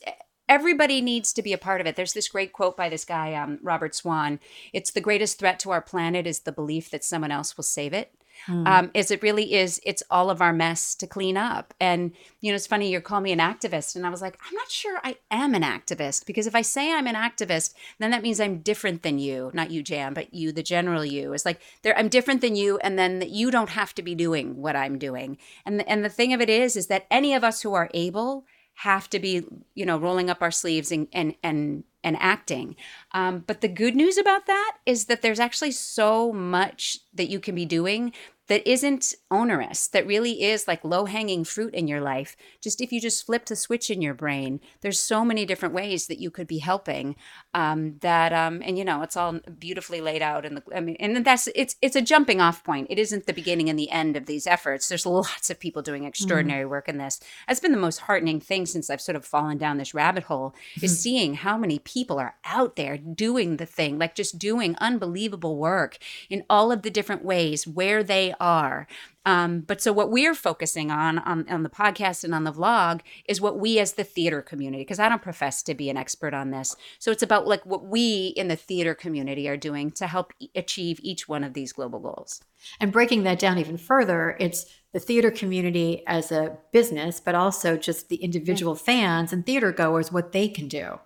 everybody 0.49 1.01
needs 1.01 1.31
to 1.33 1.41
be 1.41 1.53
a 1.53 1.57
part 1.57 1.79
of 1.79 1.87
it. 1.87 1.95
There's 1.95 2.13
this 2.13 2.27
great 2.27 2.53
quote 2.53 2.75
by 2.75 2.89
this 2.89 3.05
guy, 3.05 3.33
um, 3.33 3.59
Robert 3.61 3.95
Swan. 3.95 4.39
It's 4.73 4.91
the 4.91 5.01
greatest 5.01 5.39
threat 5.39 5.59
to 5.59 5.71
our 5.71 5.81
planet 5.81 6.27
is 6.27 6.39
the 6.39 6.51
belief 6.51 6.89
that 6.91 7.03
someone 7.03 7.31
else 7.31 7.55
will 7.55 7.63
save 7.63 7.93
it. 7.93 8.13
Mm. 8.47 8.67
Um, 8.67 8.91
is 8.93 9.09
it 9.09 9.23
really 9.23 9.53
is 9.53 9.79
it's 9.85 10.03
all 10.11 10.29
of 10.29 10.41
our 10.41 10.51
mess 10.51 10.95
to 10.95 11.07
clean 11.07 11.37
up 11.37 11.73
and 11.79 12.11
you 12.41 12.51
know 12.51 12.55
it's 12.55 12.67
funny 12.67 12.91
you're 12.91 12.99
calling 12.99 13.23
me 13.23 13.31
an 13.31 13.39
activist 13.39 13.95
and 13.95 14.05
i 14.05 14.09
was 14.09 14.21
like 14.21 14.37
i'm 14.45 14.53
not 14.53 14.69
sure 14.69 14.99
i 15.03 15.15
am 15.31 15.55
an 15.55 15.61
activist 15.61 16.25
because 16.25 16.45
if 16.45 16.53
i 16.53 16.61
say 16.61 16.91
i'm 16.91 17.07
an 17.07 17.15
activist 17.15 17.73
then 17.99 18.11
that 18.11 18.21
means 18.21 18.41
i'm 18.41 18.57
different 18.59 19.01
than 19.01 19.17
you 19.17 19.49
not 19.53 19.71
you 19.71 19.81
jan 19.81 20.13
but 20.13 20.33
you 20.33 20.51
the 20.51 20.63
general 20.63 21.05
you 21.05 21.31
it's 21.31 21.45
like 21.45 21.61
i'm 21.95 22.09
different 22.09 22.41
than 22.41 22.55
you 22.55 22.77
and 22.79 22.99
then 22.99 23.19
that 23.19 23.29
you 23.29 23.49
don't 23.49 23.69
have 23.69 23.95
to 23.95 24.01
be 24.01 24.13
doing 24.13 24.61
what 24.61 24.75
i'm 24.75 24.97
doing 24.97 25.37
and 25.65 25.79
the, 25.79 25.89
and 25.89 26.03
the 26.03 26.09
thing 26.09 26.33
of 26.33 26.41
it 26.41 26.49
is 26.49 26.75
is 26.75 26.87
that 26.87 27.05
any 27.09 27.33
of 27.33 27.45
us 27.45 27.61
who 27.61 27.73
are 27.73 27.89
able 27.93 28.45
have 28.75 29.09
to 29.09 29.19
be 29.19 29.45
you 29.73 29.85
know 29.85 29.97
rolling 29.97 30.29
up 30.29 30.41
our 30.41 30.51
sleeves 30.51 30.91
and 30.91 31.07
and 31.13 31.35
and 31.43 31.83
and 32.03 32.17
acting. 32.19 32.75
Um, 33.13 33.43
but 33.47 33.61
the 33.61 33.67
good 33.67 33.95
news 33.95 34.17
about 34.17 34.45
that 34.47 34.77
is 34.85 35.05
that 35.05 35.21
there's 35.21 35.39
actually 35.39 35.71
so 35.71 36.33
much 36.33 36.99
that 37.13 37.29
you 37.29 37.39
can 37.39 37.55
be 37.55 37.65
doing 37.65 38.11
that 38.47 38.67
isn't 38.69 39.13
onerous, 39.29 39.87
that 39.87 40.07
really 40.07 40.43
is 40.43 40.67
like 40.67 40.83
low 40.83 41.05
hanging 41.05 41.43
fruit 41.43 41.73
in 41.73 41.87
your 41.87 42.01
life. 42.01 42.35
Just 42.61 42.81
if 42.81 42.91
you 42.91 43.01
just 43.01 43.25
flip 43.25 43.45
the 43.45 43.55
switch 43.55 43.89
in 43.89 44.01
your 44.01 44.13
brain, 44.13 44.59
there's 44.81 44.99
so 44.99 45.25
many 45.25 45.45
different 45.45 45.73
ways 45.73 46.07
that 46.07 46.19
you 46.19 46.31
could 46.31 46.47
be 46.47 46.59
helping. 46.59 47.15
Um, 47.53 47.97
that 47.99 48.33
um, 48.33 48.61
and 48.65 48.77
you 48.77 48.85
know 48.85 49.01
it's 49.01 49.17
all 49.17 49.39
beautifully 49.59 50.01
laid 50.01 50.21
out 50.21 50.45
the. 50.55 50.63
I 50.75 50.79
mean, 50.79 50.95
and 50.99 51.25
that's 51.25 51.47
it's 51.55 51.75
it's 51.81 51.95
a 51.95 52.01
jumping 52.01 52.41
off 52.41 52.63
point. 52.63 52.87
It 52.89 52.99
isn't 52.99 53.25
the 53.25 53.33
beginning 53.33 53.69
and 53.69 53.77
the 53.77 53.89
end 53.89 54.17
of 54.17 54.25
these 54.25 54.47
efforts. 54.47 54.87
There's 54.87 55.05
lots 55.05 55.49
of 55.49 55.59
people 55.59 55.81
doing 55.81 56.03
extraordinary 56.03 56.65
mm. 56.65 56.69
work 56.69 56.89
in 56.89 56.97
this. 56.97 57.19
That's 57.47 57.59
been 57.59 57.71
the 57.71 57.77
most 57.77 57.99
heartening 57.99 58.39
thing 58.39 58.65
since 58.65 58.89
I've 58.89 59.01
sort 59.01 59.15
of 59.15 59.25
fallen 59.25 59.57
down 59.57 59.77
this 59.77 59.93
rabbit 59.93 60.23
hole 60.23 60.53
is 60.81 60.91
mm-hmm. 60.91 60.99
seeing 60.99 61.33
how 61.35 61.57
many 61.57 61.79
people 61.79 62.19
are 62.19 62.35
out 62.45 62.75
there 62.75 62.97
doing 62.97 63.57
the 63.57 63.65
thing, 63.65 63.97
like 63.97 64.15
just 64.15 64.37
doing 64.37 64.75
unbelievable 64.79 65.57
work 65.57 65.97
in 66.29 66.43
all 66.49 66.71
of 66.71 66.81
the 66.81 66.91
different 66.91 67.23
ways 67.23 67.67
where 67.67 68.03
they 68.03 68.32
are. 68.39 68.87
Um, 69.25 69.61
but 69.61 69.81
so 69.81 69.93
what 69.93 70.11
we're 70.11 70.35
focusing 70.35 70.91
on, 70.91 71.19
on 71.19 71.47
on 71.49 71.63
the 71.63 71.69
podcast 71.69 72.23
and 72.23 72.35
on 72.35 72.43
the 72.43 72.51
vlog 72.51 73.01
is 73.25 73.39
what 73.39 73.57
we 73.57 73.79
as 73.79 73.93
the 73.93 74.03
theater 74.03 74.41
community, 74.41 74.83
because 74.83 74.99
I 74.99 75.07
don't 75.07 75.21
profess 75.21 75.63
to 75.63 75.73
be 75.73 75.89
an 75.89 75.97
expert 75.97 76.33
on 76.33 76.51
this. 76.51 76.75
So 76.99 77.09
it's 77.09 77.23
about 77.23 77.47
like 77.47 77.65
what 77.65 77.85
we 77.85 78.33
in 78.35 78.49
the 78.49 78.55
theater 78.57 78.93
community 78.93 79.47
are 79.47 79.57
doing 79.57 79.91
to 79.91 80.07
help 80.07 80.33
achieve 80.55 80.99
each 81.01 81.29
one 81.29 81.43
of 81.43 81.53
these 81.53 81.71
global 81.71 81.99
goals. 81.99 82.41
And 82.79 82.91
breaking 82.91 83.23
that 83.23 83.39
down 83.39 83.57
even 83.57 83.77
further, 83.77 84.35
it's 84.39 84.65
the 84.91 84.99
theater 84.99 85.31
community 85.31 86.03
as 86.05 86.31
a 86.31 86.57
business, 86.71 87.19
but 87.19 87.33
also 87.35 87.77
just 87.77 88.09
the 88.09 88.17
individual 88.17 88.73
yeah. 88.73 88.83
fans 88.83 89.33
and 89.33 89.45
theater 89.45 89.71
goers, 89.71 90.11
what 90.11 90.33
they 90.33 90.47
can 90.49 90.67
do. 90.67 90.99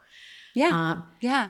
Yeah. 0.55 0.69
Um, 0.69 1.03
yeah. 1.21 1.49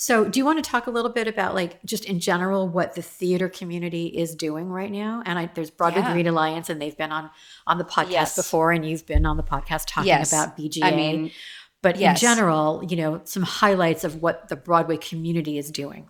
So, 0.00 0.24
do 0.24 0.40
you 0.40 0.46
want 0.46 0.64
to 0.64 0.70
talk 0.70 0.86
a 0.86 0.90
little 0.90 1.10
bit 1.10 1.28
about, 1.28 1.54
like, 1.54 1.78
just 1.84 2.06
in 2.06 2.20
general, 2.20 2.66
what 2.66 2.94
the 2.94 3.02
theater 3.02 3.50
community 3.50 4.06
is 4.06 4.34
doing 4.34 4.70
right 4.70 4.90
now? 4.90 5.22
And 5.26 5.38
I, 5.38 5.50
there's 5.54 5.68
Broadway 5.68 6.00
yeah. 6.00 6.14
Green 6.14 6.26
Alliance, 6.26 6.70
and 6.70 6.80
they've 6.80 6.96
been 6.96 7.12
on 7.12 7.28
on 7.66 7.76
the 7.76 7.84
podcast 7.84 8.10
yes. 8.10 8.34
before, 8.34 8.72
and 8.72 8.88
you've 8.88 9.04
been 9.04 9.26
on 9.26 9.36
the 9.36 9.42
podcast 9.42 9.84
talking 9.86 10.08
yes. 10.08 10.32
about 10.32 10.56
BGA. 10.56 10.84
I 10.84 10.92
mean, 10.92 11.32
but 11.82 11.98
yes. 11.98 12.16
in 12.16 12.28
general, 12.28 12.82
you 12.88 12.96
know, 12.96 13.20
some 13.24 13.42
highlights 13.42 14.02
of 14.02 14.22
what 14.22 14.48
the 14.48 14.56
Broadway 14.56 14.96
community 14.96 15.58
is 15.58 15.70
doing. 15.70 16.08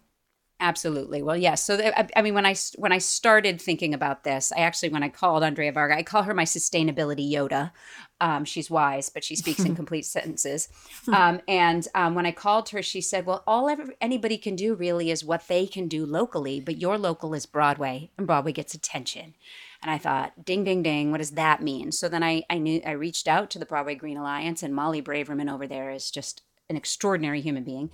Absolutely. 0.60 1.22
Well, 1.22 1.36
yes. 1.36 1.64
So, 1.64 1.76
I, 1.76 2.06
I, 2.14 2.22
mean, 2.22 2.34
when 2.34 2.46
I 2.46 2.54
when 2.76 2.92
I 2.92 2.98
started 2.98 3.60
thinking 3.60 3.92
about 3.92 4.22
this, 4.22 4.52
I 4.52 4.60
actually 4.60 4.90
when 4.90 5.02
I 5.02 5.08
called 5.08 5.42
Andrea 5.42 5.72
Varga, 5.72 5.96
I 5.96 6.04
call 6.04 6.22
her 6.22 6.34
my 6.34 6.44
sustainability 6.44 7.28
Yoda. 7.28 7.72
Um, 8.20 8.44
she's 8.44 8.70
wise, 8.70 9.08
but 9.08 9.24
she 9.24 9.34
speaks 9.34 9.64
in 9.64 9.74
complete 9.82 10.06
sentences. 10.06 10.68
Um, 11.12 11.40
and 11.48 11.86
um, 11.94 12.14
when 12.14 12.26
I 12.26 12.32
called 12.32 12.68
her, 12.70 12.82
she 12.82 13.00
said, 13.00 13.26
"Well, 13.26 13.42
all 13.46 13.68
ever, 13.68 13.94
anybody 14.00 14.38
can 14.38 14.56
do 14.56 14.74
really 14.74 15.10
is 15.10 15.24
what 15.24 15.48
they 15.48 15.66
can 15.66 15.88
do 15.88 16.04
locally, 16.04 16.60
but 16.60 16.78
your 16.78 16.98
local 16.98 17.34
is 17.34 17.46
Broadway, 17.46 18.10
and 18.18 18.26
Broadway 18.26 18.52
gets 18.52 18.74
attention." 18.74 19.34
And 19.82 19.90
I 19.90 19.96
thought, 19.96 20.44
ding, 20.44 20.64
ding, 20.64 20.82
ding, 20.82 21.10
what 21.10 21.18
does 21.18 21.30
that 21.32 21.62
mean? 21.62 21.90
So 21.90 22.08
then 22.08 22.22
I, 22.22 22.42
I 22.50 22.58
knew 22.58 22.82
I 22.84 22.90
reached 22.90 23.26
out 23.26 23.48
to 23.50 23.58
the 23.58 23.64
Broadway 23.64 23.94
Green 23.94 24.18
Alliance, 24.18 24.62
and 24.62 24.74
Molly 24.74 25.00
Braverman 25.00 25.52
over 25.52 25.66
there 25.66 25.90
is 25.90 26.10
just 26.10 26.42
an 26.70 26.76
extraordinary 26.76 27.42
human 27.42 27.64
being 27.64 27.90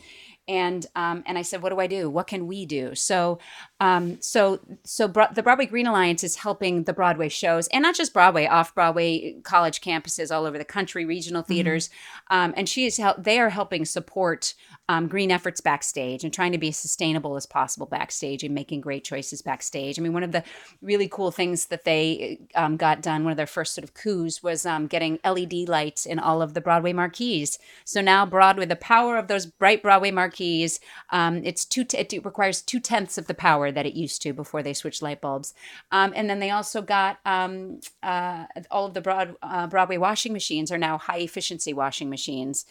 and 0.49 0.87
um, 0.95 1.25
and 1.27 1.37
I 1.37 1.43
said, 1.43 1.63
"What 1.63 1.71
do 1.71 1.81
I 1.81 1.87
do? 1.87 2.09
What 2.09 2.27
can 2.27 2.47
we 2.47 2.67
do?" 2.67 2.95
So, 2.95 3.39
um, 3.81 4.21
so 4.21 4.61
so 4.85 5.09
Bro- 5.09 5.33
the 5.35 5.43
Broadway 5.43 5.67
Green 5.67 5.87
Alliance 5.87 6.23
is 6.23 6.37
helping 6.37 6.85
the 6.85 6.93
Broadway 6.93 7.29
shows, 7.29 7.67
and 7.69 7.83
not 7.83 7.97
just 7.97 8.13
Broadway, 8.13 8.47
off 8.47 8.75
Broadway 8.75 9.37
college 9.43 9.81
campuses 9.81 10.35
all 10.35 10.47
over 10.47 10.59
the 10.59 10.65
country, 10.65 11.05
regional 11.05 11.43
mm-hmm. 11.43 11.53
theaters, 11.53 11.89
mm-hmm. 11.89 12.37
um, 12.37 12.55
and 12.57 12.69
she 12.69 12.87
is 12.87 12.97
help. 12.97 13.25
They 13.25 13.41
are 13.41 13.51
helping 13.51 13.85
support 13.85 14.55
um, 14.89 15.09
green 15.09 15.31
efforts 15.33 15.61
backstage 15.61 16.23
and 16.23 16.33
trying 16.33 16.53
to 16.53 16.59
be 16.59 16.69
as 16.69 16.77
sustainable 16.77 17.37
as 17.37 17.45
possible 17.45 17.87
backstage 17.87 18.45
and 18.45 18.55
making 18.55 18.81
great 18.81 19.03
choices 19.05 19.43
backstage. 19.43 19.99
I 19.99 20.03
mean, 20.03 20.13
one 20.13 20.23
of 20.23 20.31
the 20.33 20.45
really 20.81 21.09
cool 21.09 21.33
things 21.33 21.67
that 21.67 21.85
they 21.85 22.39
um, 22.55 22.77
got 22.77 23.03
done, 23.03 23.25
one 23.25 23.33
of 23.33 23.37
their 23.37 23.47
first 23.47 23.75
sort 23.75 23.83
of 23.83 23.95
coups, 23.95 24.43
was 24.43 24.65
um, 24.65 24.87
getting 24.87 25.19
LED 25.25 25.69
lights 25.69 26.07
in 26.07 26.21
all 26.21 26.41
of 26.41 26.55
the 26.55 26.61
Broadway 26.61 26.93
marquees. 26.93 27.59
So 27.85 28.01
now 28.01 28.25
Broadway, 28.25 28.67
the 28.67 28.77
power 28.77 29.17
of 29.17 29.27
those 29.27 29.47
bright 29.47 29.83
Broadway 29.83 30.13
marquees. 30.13 30.79
Um, 31.11 31.43
it's 31.45 31.65
two. 31.65 31.85
T- 31.85 31.99
it 31.99 32.25
requires 32.25 32.63
two 32.63 32.79
tenths 32.79 33.19
of 33.19 33.27
the 33.27 33.35
power 33.35 33.73
that 33.73 33.87
it 33.87 33.95
used 33.95 34.23
to 34.23 34.33
before 34.33 34.63
they 34.63 34.73
switched 34.73 35.03
light 35.03 35.21
bulbs. 35.21 35.53
Um, 35.91 36.13
and 36.15 36.31
then 36.31 36.39
they 36.39 36.51
also 36.51 36.81
got 36.81 37.19
um, 37.25 37.81
uh, 38.03 38.45
all 38.71 38.87
of 38.87 38.95
the 38.95 39.01
broad 39.01 39.35
uh, 39.43 39.67
Broadway 39.67 39.97
washing 39.97 40.33
machines 40.33 40.71
are 40.71 40.79
now 40.79 40.99
high 40.99 41.19
efficiency 41.19 41.73
washing 41.73 42.09
machines, 42.09 42.67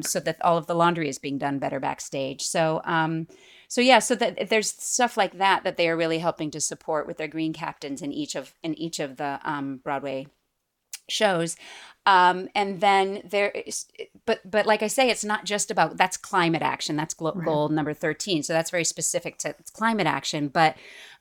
so 0.00 0.18
that 0.20 0.42
all 0.42 0.56
of 0.56 0.66
the 0.66 0.74
laundry 0.74 1.08
is 1.08 1.18
being 1.18 1.38
done 1.38 1.43
better 1.58 1.80
backstage. 1.80 2.42
So 2.42 2.80
um, 2.84 3.26
so 3.74 3.80
yeah 3.80 3.98
so 3.98 4.14
that 4.14 4.48
there's 4.50 4.70
stuff 4.70 5.16
like 5.16 5.38
that 5.38 5.64
that 5.64 5.76
they 5.76 5.88
are 5.88 5.96
really 5.96 6.20
helping 6.20 6.50
to 6.50 6.60
support 6.60 7.08
with 7.08 7.16
their 7.16 7.28
green 7.28 7.52
captains 7.52 8.02
in 8.02 8.12
each 8.12 8.36
of 8.36 8.54
in 8.62 8.72
each 8.74 9.00
of 9.00 9.16
the 9.16 9.40
um, 9.42 9.78
broadway 9.78 10.26
shows 11.08 11.56
um, 12.06 12.48
and 12.54 12.80
then 12.80 13.22
there 13.28 13.50
is 13.50 13.86
but 14.26 14.48
but 14.48 14.64
like 14.64 14.82
i 14.82 14.86
say 14.86 15.10
it's 15.10 15.24
not 15.24 15.44
just 15.44 15.72
about 15.72 15.96
that's 15.96 16.16
climate 16.16 16.62
action 16.62 16.94
that's 16.94 17.14
goal 17.14 17.32
right. 17.68 17.74
number 17.74 17.92
13 17.92 18.42
so 18.44 18.52
that's 18.52 18.70
very 18.70 18.84
specific 18.84 19.38
to 19.38 19.54
climate 19.72 20.06
action 20.06 20.48
but 20.48 20.76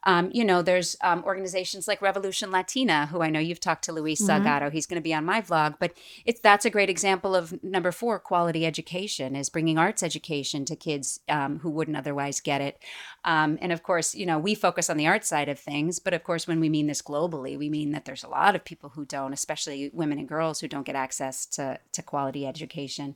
um, 0.05 0.29
you 0.33 0.43
know, 0.43 0.61
there's 0.61 0.95
um, 1.01 1.23
organizations 1.23 1.87
like 1.87 2.01
Revolution 2.01 2.51
Latina, 2.51 3.07
who 3.07 3.21
I 3.21 3.29
know 3.29 3.39
you've 3.39 3.59
talked 3.59 3.85
to 3.85 3.93
Luis 3.93 4.21
mm-hmm. 4.21 4.45
Salgado. 4.45 4.71
He's 4.71 4.85
going 4.85 4.99
to 4.99 5.03
be 5.03 5.13
on 5.13 5.25
my 5.25 5.41
vlog, 5.41 5.75
but 5.79 5.93
it's 6.25 6.41
that's 6.41 6.65
a 6.65 6.69
great 6.69 6.89
example 6.89 7.35
of 7.35 7.63
number 7.63 7.91
four, 7.91 8.19
quality 8.19 8.65
education 8.65 9.35
is 9.35 9.49
bringing 9.49 9.77
arts 9.77 10.03
education 10.03 10.65
to 10.65 10.75
kids 10.75 11.21
um, 11.29 11.59
who 11.59 11.69
wouldn't 11.69 11.97
otherwise 11.97 12.41
get 12.41 12.61
it. 12.61 12.79
Um, 13.25 13.57
and 13.61 13.71
of 13.71 13.83
course, 13.83 14.13
you 14.13 14.25
know, 14.25 14.37
we 14.37 14.55
focus 14.55 14.89
on 14.89 14.97
the 14.97 15.07
art 15.07 15.25
side 15.25 15.47
of 15.47 15.59
things, 15.59 15.99
but 15.99 16.13
of 16.13 16.23
course, 16.23 16.47
when 16.47 16.59
we 16.59 16.69
mean 16.69 16.87
this 16.87 17.01
globally, 17.01 17.57
we 17.57 17.69
mean 17.69 17.91
that 17.91 18.05
there's 18.05 18.23
a 18.23 18.29
lot 18.29 18.55
of 18.55 18.65
people 18.65 18.89
who 18.89 19.05
don't, 19.05 19.33
especially 19.33 19.89
women 19.93 20.19
and 20.19 20.27
girls 20.27 20.59
who 20.59 20.67
don't 20.67 20.85
get 20.85 20.95
access 20.95 21.45
to 21.45 21.79
to 21.93 22.01
quality 22.01 22.45
education. 22.45 23.15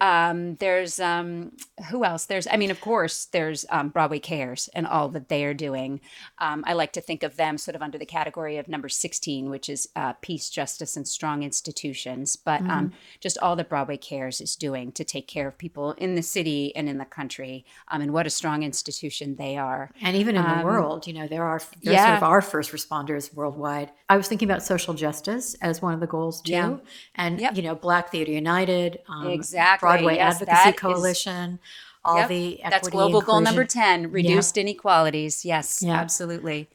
Um, 0.00 0.56
there's 0.56 0.98
um, 0.98 1.52
who 1.90 2.04
else? 2.04 2.26
There's, 2.26 2.46
I 2.50 2.56
mean, 2.56 2.70
of 2.70 2.80
course, 2.80 3.26
there's 3.26 3.64
um, 3.70 3.90
Broadway 3.90 4.18
Cares 4.18 4.68
and 4.74 4.86
all 4.86 5.08
that 5.10 5.28
they 5.28 5.44
are 5.44 5.54
doing. 5.54 6.00
Um, 6.38 6.64
I 6.66 6.72
like 6.72 6.92
to 6.94 7.00
think 7.00 7.22
of 7.22 7.36
them 7.36 7.58
sort 7.58 7.76
of 7.76 7.82
under 7.82 7.96
the 7.96 8.06
category 8.06 8.56
of 8.56 8.68
number 8.68 8.88
16, 8.88 9.50
which 9.50 9.68
is 9.68 9.88
uh, 9.94 10.14
peace, 10.20 10.50
justice, 10.50 10.96
and 10.96 11.06
strong 11.06 11.42
institutions. 11.42 12.36
But 12.36 12.62
um, 12.62 12.68
mm-hmm. 12.68 12.96
just 13.20 13.38
all 13.38 13.54
that 13.56 13.68
Broadway 13.68 13.96
Cares 13.96 14.40
is 14.40 14.56
doing 14.56 14.90
to 14.92 15.04
take 15.04 15.28
care 15.28 15.46
of 15.46 15.58
people 15.58 15.92
in 15.92 16.16
the 16.16 16.22
city 16.22 16.74
and 16.74 16.88
in 16.88 16.98
the 16.98 17.04
country, 17.04 17.64
um, 17.88 18.00
and 18.00 18.12
what 18.12 18.26
a 18.26 18.30
strong 18.30 18.62
institution 18.62 19.36
they 19.36 19.56
are. 19.56 19.90
And 20.02 20.16
even 20.16 20.36
in 20.36 20.42
the 20.42 20.64
world, 20.64 21.06
you 21.06 21.12
know, 21.12 21.28
there 21.28 21.44
are 21.44 21.60
they're 21.82 21.94
yeah. 21.94 22.06
sort 22.06 22.16
of 22.16 22.22
our 22.24 22.42
first 22.42 22.72
responders 22.72 23.32
worldwide. 23.32 23.90
I 24.08 24.16
was 24.16 24.28
thinking 24.28 24.50
about 24.50 24.62
social 24.62 24.94
justice 24.94 25.54
as 25.62 25.80
one 25.80 25.94
of 25.94 26.00
the 26.00 26.06
goals 26.06 26.42
too, 26.42 26.52
yeah. 26.52 26.76
and 27.14 27.40
yep. 27.40 27.56
you 27.56 27.62
know, 27.62 27.74
Black 27.74 28.10
Theater 28.10 28.32
United, 28.32 28.98
exactly 29.24 29.83
Broadway 29.84 30.16
yes, 30.16 30.40
Advocacy 30.42 30.72
Coalition. 30.72 31.52
Is, 31.54 31.58
all 32.04 32.18
yep, 32.18 32.28
the 32.28 32.60
that's 32.68 32.88
global 32.88 33.20
inclusion. 33.20 33.26
goal 33.26 33.40
number 33.40 33.64
10 33.64 34.10
reduced 34.10 34.58
inequalities 34.58 35.44
yes 35.44 35.82
yeah. 35.82 35.94
absolutely 35.94 36.68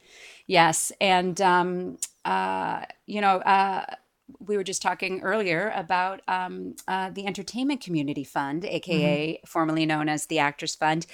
yes 0.47 0.91
and 0.99 1.39
um, 1.39 1.97
uh, 2.25 2.83
you 3.05 3.21
know 3.21 3.37
uh, 3.37 3.85
we 4.39 4.57
were 4.57 4.63
just 4.63 4.81
talking 4.81 5.21
earlier 5.21 5.71
about 5.75 6.21
um, 6.27 6.75
uh, 6.87 7.09
the 7.09 7.25
Entertainment 7.25 7.81
Community 7.81 8.23
Fund, 8.23 8.65
aka 8.65 9.33
mm-hmm. 9.33 9.45
formerly 9.45 9.85
known 9.85 10.09
as 10.09 10.25
the 10.25 10.39
Actors 10.39 10.75
Fund, 10.75 11.05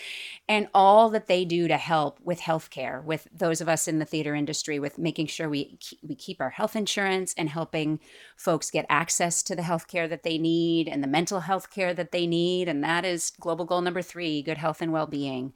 and 0.48 0.68
all 0.74 1.10
that 1.10 1.28
they 1.28 1.46
do 1.46 1.68
to 1.68 1.78
help 1.78 2.20
with 2.24 2.40
healthcare, 2.42 3.04
with 3.04 3.28
those 3.34 3.62
of 3.62 3.70
us 3.70 3.88
in 3.88 4.00
the 4.00 4.06
theater 4.06 4.36
industry, 4.36 4.80
with 4.80 4.98
making 4.98 5.28
sure 5.28 5.50
we 5.50 5.78
we 6.04 6.16
keep 6.16 6.42
our 6.42 6.52
health 6.52 6.76
insurance 6.76 7.34
and 7.38 7.50
helping 7.50 8.00
folks 8.38 8.72
get 8.72 8.86
access 8.90 9.42
to 9.44 9.56
the 9.56 9.62
healthcare 9.62 10.10
that 10.10 10.24
they 10.24 10.38
need 10.38 10.88
and 10.88 11.04
the 11.04 11.08
mental 11.08 11.42
health 11.42 11.70
care 11.70 11.94
that 11.94 12.12
they 12.12 12.28
need, 12.28 12.68
and 12.68 12.84
that 12.84 13.06
is 13.06 13.32
global 13.40 13.66
goal 13.66 13.82
number 13.82 14.02
three: 14.02 14.42
good 14.42 14.58
health 14.58 14.82
and 14.82 14.92
well 14.92 15.08
being. 15.08 15.54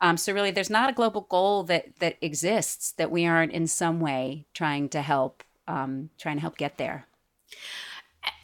Um, 0.00 0.16
so 0.16 0.32
really, 0.32 0.50
there's 0.50 0.68
not 0.68 0.90
a 0.90 0.94
global 0.94 1.22
goal 1.22 1.62
that 1.64 1.98
that 2.00 2.16
exists 2.20 2.92
that 2.92 3.10
we 3.10 3.24
aren't 3.24 3.52
in 3.52 3.66
some 3.66 4.00
way 4.00 4.46
trying 4.52 4.88
to 4.90 5.00
help 5.00 5.44
um, 5.72 6.10
trying 6.18 6.36
to 6.36 6.40
help 6.40 6.56
get 6.56 6.76
there. 6.76 7.06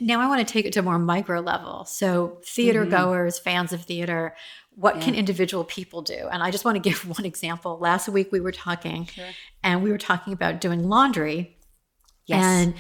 Now 0.01 0.21
I 0.21 0.27
want 0.29 0.47
to 0.47 0.51
take 0.53 0.65
it 0.65 0.73
to 0.75 0.81
a 0.81 0.83
more 0.83 0.99
micro 0.99 1.41
level. 1.41 1.85
So 1.85 2.41
theater 2.45 2.83
mm-hmm. 2.83 2.91
goers, 2.91 3.39
fans 3.39 3.73
of 3.73 3.83
theater, 3.83 4.35
what 4.75 4.97
yeah. 4.97 5.03
can 5.03 5.15
individual 5.15 5.65
people 5.65 6.03
do? 6.03 6.29
And 6.31 6.43
I 6.43 6.51
just 6.51 6.65
want 6.65 6.77
to 6.77 6.81
give 6.91 7.07
one 7.07 7.25
example. 7.25 7.79
Last 7.79 8.09
week 8.09 8.33
we 8.33 8.41
were 8.41 8.53
talking 8.53 9.07
sure. 9.07 9.27
and 9.63 9.83
we 9.83 9.91
were 9.91 9.99
talking 9.99 10.33
about 10.33 10.61
doing 10.61 10.89
laundry. 10.89 11.57
Yes. 12.27 12.45
And 12.45 12.75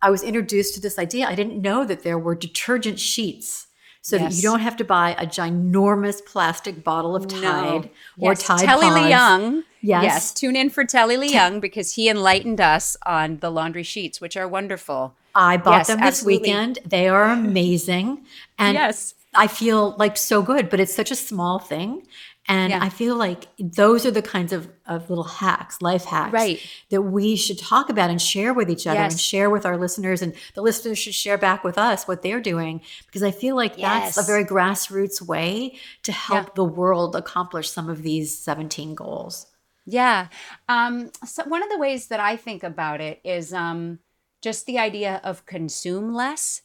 I 0.00 0.10
was 0.10 0.22
introduced 0.22 0.74
to 0.74 0.80
this 0.80 0.98
idea. 0.98 1.26
I 1.26 1.34
didn't 1.34 1.60
know 1.60 1.84
that 1.84 2.02
there 2.02 2.18
were 2.18 2.34
detergent 2.34 3.00
sheets 3.00 3.66
so 4.04 4.16
yes. 4.16 4.30
that 4.30 4.36
you 4.36 4.42
don't 4.42 4.60
have 4.60 4.76
to 4.76 4.84
buy 4.84 5.14
a 5.18 5.26
ginormous 5.26 6.22
plastic 6.22 6.84
bottle 6.84 7.16
of 7.16 7.26
Tide 7.26 7.84
no. 7.84 7.90
or 8.20 8.32
yes. 8.32 8.42
Tide 8.42 8.60
Telly 8.60 8.88
Pods. 8.88 9.00
Leung. 9.00 9.62
Yes. 9.80 10.04
yes. 10.04 10.34
Tune 10.34 10.56
in 10.56 10.68
for 10.68 10.84
Telly 10.84 11.16
Leung 11.16 11.58
because 11.58 11.94
he 11.94 12.10
enlightened 12.10 12.60
us 12.60 12.98
on 13.06 13.38
the 13.38 13.50
laundry 13.50 13.82
sheets, 13.82 14.20
which 14.20 14.36
are 14.36 14.46
wonderful. 14.46 15.14
I 15.34 15.56
bought 15.56 15.78
yes, 15.78 15.86
them 15.86 16.00
this 16.00 16.06
absolutely. 16.06 16.50
weekend. 16.50 16.80
They 16.84 17.08
are 17.08 17.24
amazing. 17.24 18.26
And 18.58 18.74
yes. 18.74 19.14
I 19.34 19.46
feel 19.46 19.96
like 19.96 20.18
so 20.18 20.42
good, 20.42 20.68
but 20.68 20.80
it's 20.80 20.94
such 20.94 21.10
a 21.10 21.16
small 21.16 21.58
thing. 21.58 22.06
And 22.46 22.72
yeah. 22.72 22.80
I 22.82 22.90
feel 22.90 23.16
like 23.16 23.46
those 23.58 24.04
are 24.04 24.10
the 24.10 24.20
kinds 24.20 24.52
of, 24.52 24.68
of 24.86 25.08
little 25.08 25.24
hacks, 25.24 25.80
life 25.80 26.04
hacks 26.04 26.32
right. 26.32 26.60
that 26.90 27.00
we 27.00 27.36
should 27.36 27.58
talk 27.58 27.88
about 27.88 28.10
and 28.10 28.20
share 28.20 28.52
with 28.52 28.68
each 28.70 28.86
other 28.86 29.00
yes. 29.00 29.12
and 29.12 29.20
share 29.20 29.48
with 29.48 29.64
our 29.64 29.78
listeners. 29.78 30.20
And 30.20 30.34
the 30.54 30.60
listeners 30.60 30.98
should 30.98 31.14
share 31.14 31.38
back 31.38 31.64
with 31.64 31.78
us 31.78 32.06
what 32.06 32.20
they're 32.20 32.40
doing 32.40 32.82
because 33.06 33.22
I 33.22 33.30
feel 33.30 33.56
like 33.56 33.78
yes. 33.78 34.14
that's 34.14 34.28
a 34.28 34.30
very 34.30 34.44
grassroots 34.44 35.22
way 35.22 35.78
to 36.02 36.12
help 36.12 36.48
yeah. 36.48 36.52
the 36.56 36.64
world 36.64 37.16
accomplish 37.16 37.70
some 37.70 37.88
of 37.88 38.02
these 38.02 38.36
17 38.38 38.94
goals. 38.94 39.46
Yeah. 39.86 40.28
Um, 40.68 41.10
so 41.26 41.44
one 41.44 41.62
of 41.62 41.70
the 41.70 41.78
ways 41.78 42.08
that 42.08 42.20
I 42.20 42.36
think 42.36 42.62
about 42.62 43.00
it 43.00 43.20
is 43.24 43.54
um, 43.54 44.00
just 44.42 44.66
the 44.66 44.78
idea 44.78 45.20
of 45.24 45.46
consume 45.46 46.12
less 46.12 46.60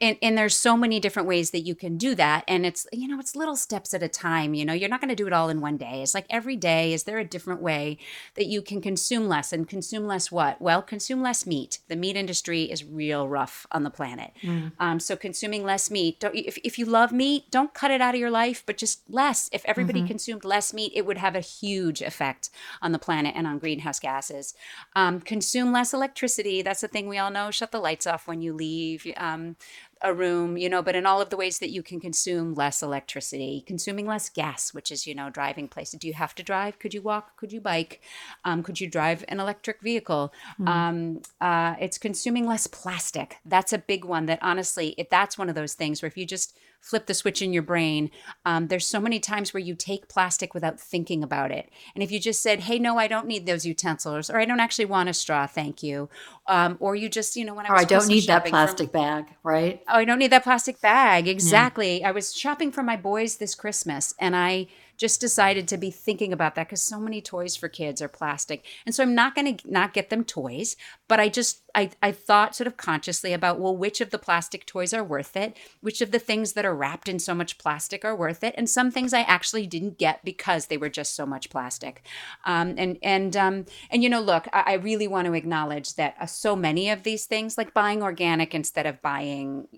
and, 0.00 0.16
and 0.22 0.36
there's 0.36 0.56
so 0.56 0.76
many 0.76 1.00
different 1.00 1.28
ways 1.28 1.50
that 1.50 1.60
you 1.60 1.74
can 1.74 1.96
do 1.96 2.14
that 2.14 2.44
and 2.48 2.66
it's 2.66 2.86
you 2.92 3.08
know 3.08 3.18
it's 3.18 3.36
little 3.36 3.56
steps 3.56 3.94
at 3.94 4.02
a 4.02 4.08
time 4.08 4.54
you 4.54 4.64
know 4.64 4.72
you're 4.72 4.88
not 4.88 5.00
going 5.00 5.08
to 5.08 5.14
do 5.14 5.26
it 5.26 5.32
all 5.32 5.48
in 5.48 5.60
one 5.60 5.76
day. 5.76 6.02
It's 6.02 6.14
like 6.14 6.26
every 6.30 6.56
day 6.56 6.92
is 6.92 7.04
there 7.04 7.18
a 7.18 7.24
different 7.24 7.62
way 7.62 7.98
that 8.34 8.46
you 8.46 8.62
can 8.62 8.80
consume 8.80 9.28
less 9.28 9.52
and 9.52 9.68
consume 9.68 10.06
less 10.06 10.30
what? 10.30 10.60
Well 10.60 10.82
consume 10.82 11.22
less 11.22 11.46
meat. 11.46 11.80
The 11.88 11.96
meat 11.96 12.16
industry 12.16 12.64
is 12.64 12.84
real 12.84 13.28
rough 13.28 13.66
on 13.72 13.82
the 13.82 13.90
planet. 13.90 14.32
Mm. 14.42 14.72
um, 14.78 15.00
so 15.00 15.16
consuming 15.16 15.64
less 15.64 15.90
meat 15.90 16.20
don't, 16.20 16.34
if, 16.34 16.58
if 16.64 16.78
you 16.78 16.84
love 16.84 17.12
meat 17.12 17.50
don't 17.50 17.74
cut 17.74 17.90
it 17.90 18.00
out 18.00 18.14
of 18.14 18.20
your 18.20 18.30
life 18.30 18.62
but 18.66 18.76
just 18.76 19.02
less. 19.08 19.48
If 19.52 19.64
everybody 19.64 20.00
mm-hmm. 20.00 20.08
consumed 20.08 20.44
less 20.44 20.72
meat 20.72 20.92
it 20.94 21.06
would 21.06 21.18
have 21.18 21.34
a 21.34 21.40
huge 21.40 22.02
effect 22.02 22.50
on 22.82 22.92
the 22.92 22.98
planet 22.98 23.34
and 23.36 23.46
on 23.46 23.58
greenhouse 23.58 23.98
gases. 23.98 24.54
Um, 24.94 25.20
consume 25.20 25.72
less 25.72 25.92
electricity. 25.92 26.62
That's 26.62 26.80
the 26.80 26.88
thing 26.88 27.08
we 27.08 27.18
all 27.18 27.30
know. 27.30 27.50
Shut 27.50 27.72
the 27.72 27.80
lights 27.80 28.06
off 28.06 28.26
when 28.26 28.40
you 28.40 28.52
leave. 28.52 29.06
Um, 29.16 29.56
a 30.02 30.14
room, 30.14 30.56
you 30.56 30.68
know, 30.68 30.82
but 30.82 30.94
in 30.94 31.06
all 31.06 31.20
of 31.20 31.30
the 31.30 31.36
ways 31.36 31.58
that 31.58 31.70
you 31.70 31.82
can 31.82 32.00
consume 32.00 32.54
less 32.54 32.82
electricity, 32.82 33.64
consuming 33.66 34.06
less 34.06 34.28
gas, 34.28 34.72
which 34.72 34.92
is, 34.92 35.06
you 35.06 35.14
know, 35.14 35.30
driving 35.30 35.68
places. 35.68 35.98
Do 35.98 36.06
you 36.06 36.14
have 36.14 36.34
to 36.36 36.42
drive? 36.42 36.78
Could 36.78 36.94
you 36.94 37.02
walk? 37.02 37.36
Could 37.36 37.52
you 37.52 37.60
bike? 37.60 38.00
Um, 38.44 38.62
could 38.62 38.80
you 38.80 38.88
drive 38.88 39.24
an 39.28 39.40
electric 39.40 39.80
vehicle? 39.80 40.32
Mm. 40.60 40.68
Um, 40.68 41.22
uh, 41.40 41.74
it's 41.80 41.98
consuming 41.98 42.46
less 42.46 42.66
plastic. 42.66 43.38
That's 43.44 43.72
a 43.72 43.78
big 43.78 44.04
one 44.04 44.26
that 44.26 44.38
honestly, 44.42 44.94
if 44.98 45.10
that's 45.10 45.38
one 45.38 45.48
of 45.48 45.54
those 45.54 45.74
things 45.74 46.02
where 46.02 46.08
if 46.08 46.16
you 46.16 46.26
just 46.26 46.56
flip 46.80 47.06
the 47.06 47.14
switch 47.14 47.42
in 47.42 47.52
your 47.52 47.62
brain. 47.62 48.10
Um, 48.44 48.68
there's 48.68 48.86
so 48.86 49.00
many 49.00 49.20
times 49.20 49.52
where 49.52 49.60
you 49.60 49.74
take 49.74 50.08
plastic 50.08 50.54
without 50.54 50.80
thinking 50.80 51.22
about 51.22 51.50
it. 51.50 51.70
And 51.94 52.02
if 52.02 52.10
you 52.10 52.18
just 52.20 52.42
said, 52.42 52.60
hey, 52.60 52.78
no, 52.78 52.98
I 52.98 53.08
don't 53.08 53.26
need 53.26 53.46
those 53.46 53.66
utensils, 53.66 54.30
or 54.30 54.38
I 54.38 54.44
don't 54.44 54.60
actually 54.60 54.86
want 54.86 55.08
a 55.08 55.14
straw, 55.14 55.46
thank 55.46 55.82
you. 55.82 56.08
Um, 56.46 56.76
or 56.80 56.96
you 56.96 57.08
just, 57.08 57.36
you 57.36 57.44
know, 57.44 57.54
when 57.54 57.66
I 57.66 57.70
or 57.70 57.74
was 57.74 57.82
I 57.82 57.84
don't 57.84 58.08
need 58.08 58.26
that 58.26 58.46
plastic 58.46 58.92
bag, 58.92 59.26
right? 59.42 59.82
Oh, 59.88 59.98
I 59.98 60.04
don't 60.04 60.18
need 60.18 60.32
that 60.32 60.44
plastic 60.44 60.80
bag. 60.80 61.28
Exactly. 61.28 62.04
I 62.04 62.10
was 62.10 62.34
shopping 62.34 62.72
for 62.72 62.82
my 62.82 62.96
boys 62.96 63.36
this 63.36 63.54
Christmas 63.54 64.14
and 64.18 64.34
I 64.34 64.68
just 64.98 65.20
decided 65.20 65.68
to 65.68 65.78
be 65.78 65.90
thinking 65.90 66.32
about 66.32 66.56
that 66.56 66.66
because 66.66 66.82
so 66.82 66.98
many 66.98 67.22
toys 67.22 67.54
for 67.54 67.68
kids 67.68 68.02
are 68.02 68.08
plastic. 68.08 68.64
And 68.84 68.94
so 68.94 69.04
I'm 69.04 69.14
not 69.14 69.34
going 69.34 69.56
to 69.56 69.70
not 69.70 69.94
get 69.94 70.10
them 70.10 70.24
toys, 70.24 70.76
but 71.06 71.20
I 71.20 71.28
just, 71.28 71.62
I, 71.74 71.90
I 72.02 72.10
thought 72.10 72.56
sort 72.56 72.66
of 72.66 72.76
consciously 72.76 73.32
about, 73.32 73.60
well, 73.60 73.76
which 73.76 74.00
of 74.00 74.10
the 74.10 74.18
plastic 74.18 74.66
toys 74.66 74.92
are 74.92 75.04
worth 75.04 75.36
it? 75.36 75.56
Which 75.80 76.00
of 76.00 76.10
the 76.10 76.18
things 76.18 76.54
that 76.54 76.66
are 76.66 76.74
wrapped 76.74 77.08
in 77.08 77.20
so 77.20 77.32
much 77.32 77.58
plastic 77.58 78.04
are 78.04 78.16
worth 78.16 78.42
it? 78.42 78.54
And 78.58 78.68
some 78.68 78.90
things 78.90 79.14
I 79.14 79.20
actually 79.20 79.68
didn't 79.68 79.98
get 79.98 80.24
because 80.24 80.66
they 80.66 80.76
were 80.76 80.88
just 80.88 81.14
so 81.14 81.24
much 81.24 81.48
plastic. 81.48 82.02
Um, 82.44 82.74
and, 82.76 82.98
and, 83.00 83.36
um, 83.36 83.66
and, 83.90 84.02
you 84.02 84.08
know, 84.08 84.20
look, 84.20 84.48
I, 84.52 84.64
I 84.66 84.74
really 84.74 85.06
want 85.06 85.26
to 85.26 85.34
acknowledge 85.34 85.94
that 85.94 86.16
uh, 86.20 86.26
so 86.26 86.56
many 86.56 86.90
of 86.90 87.04
these 87.04 87.26
things, 87.26 87.56
like 87.56 87.72
buying 87.72 88.02
organic 88.02 88.52
instead 88.52 88.86
of 88.86 89.00
buying 89.00 89.68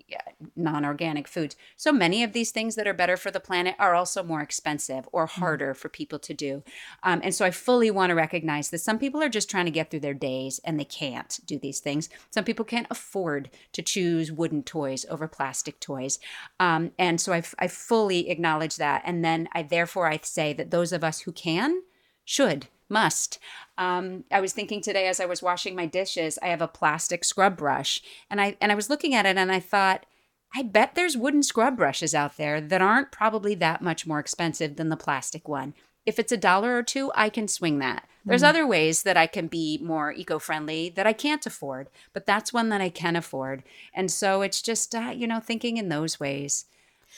non 0.55 0.83
organic 0.83 1.27
foods, 1.27 1.55
so 1.77 1.91
many 1.91 2.23
of 2.23 2.33
these 2.33 2.49
things 2.49 2.75
that 2.75 2.87
are 2.87 2.93
better 2.93 3.17
for 3.17 3.29
the 3.29 3.39
planet 3.39 3.75
are 3.77 3.93
also 3.93 4.23
more 4.23 4.41
expensive 4.41 5.07
or 5.11 5.25
harder 5.25 5.73
for 5.73 5.89
people 5.89 6.19
to 6.19 6.33
do. 6.33 6.63
Um, 7.03 7.21
and 7.23 7.33
so 7.33 7.45
I 7.45 7.51
fully 7.51 7.91
want 7.91 8.09
to 8.09 8.15
recognize 8.15 8.69
that 8.69 8.79
some 8.79 8.99
people 8.99 9.21
are 9.21 9.29
just 9.29 9.49
trying 9.49 9.65
to 9.65 9.71
get 9.71 9.89
through 9.89 10.01
their 10.01 10.13
days 10.13 10.59
and 10.63 10.79
they 10.79 10.85
can't 10.85 11.39
do 11.45 11.57
these 11.57 11.79
things. 11.79 12.09
Some 12.29 12.43
people 12.43 12.65
can't 12.65 12.87
afford 12.89 13.49
to 13.73 13.81
choose 13.81 14.31
wooden 14.31 14.63
toys 14.63 15.05
over 15.09 15.27
plastic 15.27 15.79
toys. 15.79 16.19
Um, 16.59 16.91
and 16.97 17.19
so 17.19 17.33
I, 17.33 17.43
I 17.59 17.67
fully 17.67 18.29
acknowledge 18.29 18.77
that. 18.77 19.01
And 19.05 19.23
then 19.23 19.49
I 19.53 19.63
therefore 19.63 20.07
I 20.07 20.19
say 20.23 20.53
that 20.53 20.71
those 20.71 20.91
of 20.91 21.03
us 21.03 21.21
who 21.21 21.31
can 21.31 21.81
should 22.25 22.67
must. 22.91 23.39
Um, 23.77 24.25
I 24.31 24.41
was 24.41 24.53
thinking 24.53 24.81
today 24.81 25.07
as 25.07 25.19
I 25.19 25.25
was 25.25 25.41
washing 25.41 25.75
my 25.75 25.85
dishes, 25.85 26.37
I 26.41 26.47
have 26.47 26.61
a 26.61 26.67
plastic 26.67 27.23
scrub 27.23 27.57
brush, 27.57 28.01
and 28.29 28.39
I 28.39 28.57
and 28.61 28.71
I 28.71 28.75
was 28.75 28.89
looking 28.89 29.15
at 29.15 29.25
it 29.25 29.37
and 29.37 29.51
I 29.51 29.59
thought, 29.59 30.05
I 30.53 30.63
bet 30.63 30.95
there's 30.95 31.15
wooden 31.17 31.43
scrub 31.43 31.77
brushes 31.77 32.13
out 32.13 32.37
there 32.37 32.59
that 32.59 32.81
aren't 32.81 33.11
probably 33.11 33.55
that 33.55 33.81
much 33.81 34.05
more 34.05 34.19
expensive 34.19 34.75
than 34.75 34.89
the 34.89 34.97
plastic 34.97 35.47
one. 35.47 35.73
If 36.05 36.19
it's 36.19 36.31
a 36.31 36.37
dollar 36.37 36.75
or 36.75 36.83
two, 36.83 37.11
I 37.15 37.29
can 37.29 37.47
swing 37.47 37.79
that. 37.79 38.07
There's 38.25 38.43
other 38.43 38.67
ways 38.67 39.03
that 39.03 39.17
I 39.17 39.25
can 39.27 39.47
be 39.47 39.79
more 39.81 40.11
eco-friendly 40.11 40.89
that 40.89 41.07
I 41.07 41.13
can't 41.13 41.45
afford, 41.45 41.89
but 42.13 42.25
that's 42.25 42.53
one 42.53 42.69
that 42.69 42.81
I 42.81 42.89
can 42.89 43.15
afford. 43.15 43.63
And 43.93 44.11
so 44.11 44.41
it's 44.41 44.61
just 44.61 44.93
uh, 44.93 45.11
you 45.15 45.25
know 45.25 45.39
thinking 45.39 45.77
in 45.77 45.89
those 45.89 46.19
ways. 46.19 46.65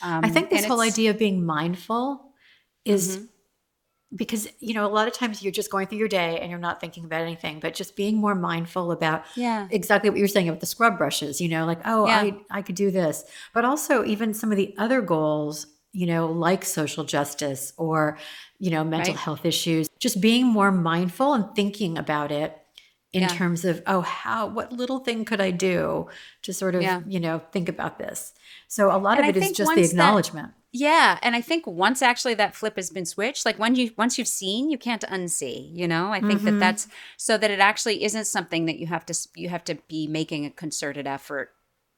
Um, 0.01 0.23
I 0.23 0.29
think 0.29 0.49
this 0.49 0.65
whole 0.65 0.79
idea 0.81 1.09
of 1.09 1.17
being 1.17 1.45
mindful 1.45 2.31
is 2.85 3.17
Mm-hmm. 3.17 3.25
Because 4.15 4.47
you 4.59 4.73
know 4.73 4.85
a 4.85 4.93
lot 4.97 5.07
of 5.07 5.13
times 5.13 5.41
you're 5.41 5.51
just 5.51 5.71
going 5.71 5.87
through 5.87 5.97
your 5.97 6.07
day 6.07 6.39
and 6.39 6.49
you're 6.49 6.59
not 6.59 6.79
thinking 6.79 7.05
about 7.05 7.21
anything, 7.21 7.59
but 7.59 7.73
just 7.73 7.95
being 7.95 8.17
more 8.17 8.35
mindful 8.35 8.91
about 8.91 9.23
Yeah. 9.35 9.67
exactly 9.71 10.09
what 10.09 10.19
you're 10.19 10.27
saying 10.27 10.47
about 10.49 10.59
the 10.59 10.65
scrub 10.65 10.97
brushes. 10.97 11.39
You 11.41 11.49
know, 11.49 11.65
like 11.65 11.79
oh, 11.85 12.07
Yeah. 12.07 12.19
I 12.19 12.35
I 12.51 12.61
could 12.61 12.75
do 12.75 12.91
this, 12.91 13.23
but 13.53 13.65
also 13.65 14.03
even 14.05 14.33
some 14.33 14.51
of 14.51 14.57
the 14.57 14.73
other 14.77 15.01
goals. 15.01 15.67
You 15.95 16.07
know, 16.07 16.25
like 16.25 16.65
social 16.65 17.03
justice 17.03 17.71
or 17.77 18.17
you 18.57 18.71
know 18.71 18.83
mental 18.83 19.13
Right. 19.13 19.19
health 19.21 19.45
issues. 19.45 19.87
Just 19.99 20.19
being 20.21 20.47
more 20.47 20.71
mindful 20.71 21.33
and 21.35 21.45
thinking 21.55 21.99
about 21.99 22.31
it 22.31 22.57
in 23.11 23.21
Yeah. 23.21 23.27
terms 23.27 23.63
of 23.63 23.83
oh 23.85 24.01
how 24.01 24.47
what 24.47 24.71
little 24.73 24.97
thing 24.99 25.23
could 25.23 25.39
I 25.39 25.51
do 25.51 26.07
to 26.41 26.51
sort 26.51 26.73
of 26.73 26.81
Yeah. 26.81 27.01
you 27.07 27.19
know 27.19 27.43
think 27.51 27.69
about 27.69 27.99
this. 27.99 28.33
So 28.67 28.87
a 28.89 28.97
lot 28.97 29.17
And 29.17 29.25
I 29.27 29.29
of 29.29 29.35
it 29.35 29.39
is 29.39 29.43
think 29.43 29.57
just 29.57 29.69
the 29.69 29.75
once 29.81 29.89
that- 29.91 29.93
acknowledgement. 29.93 30.53
Yeah, 30.75 31.19
and 31.21 31.35
I 31.35 31.41
think 31.41 31.67
once 31.67 32.01
actually 32.01 32.33
that 32.33 32.55
flip 32.55 32.77
has 32.77 32.89
been 32.89 33.05
switched, 33.05 33.45
like 33.45 33.59
when 33.59 33.75
you 33.75 33.91
once 33.95 34.17
you've 34.17 34.27
seen, 34.27 34.71
you 34.71 34.77
can't 34.79 35.03
unsee. 35.03 35.69
You 35.71 35.87
know, 35.87 36.11
I 36.11 36.19
think 36.19 36.41
that 36.41 36.49
mm-hmm. 36.49 36.59
that's 36.59 36.87
so 37.15 37.37
that 37.37 37.51
it 37.51 37.59
actually 37.59 38.03
isn't 38.03 38.25
something 38.25 38.65
that 38.65 38.79
you 38.79 38.87
have 38.87 39.05
to 39.05 39.27
you 39.35 39.49
have 39.49 39.63
to 39.65 39.75
be 39.87 40.07
making 40.07 40.47
a 40.47 40.49
concerted 40.49 41.05
effort 41.05 41.51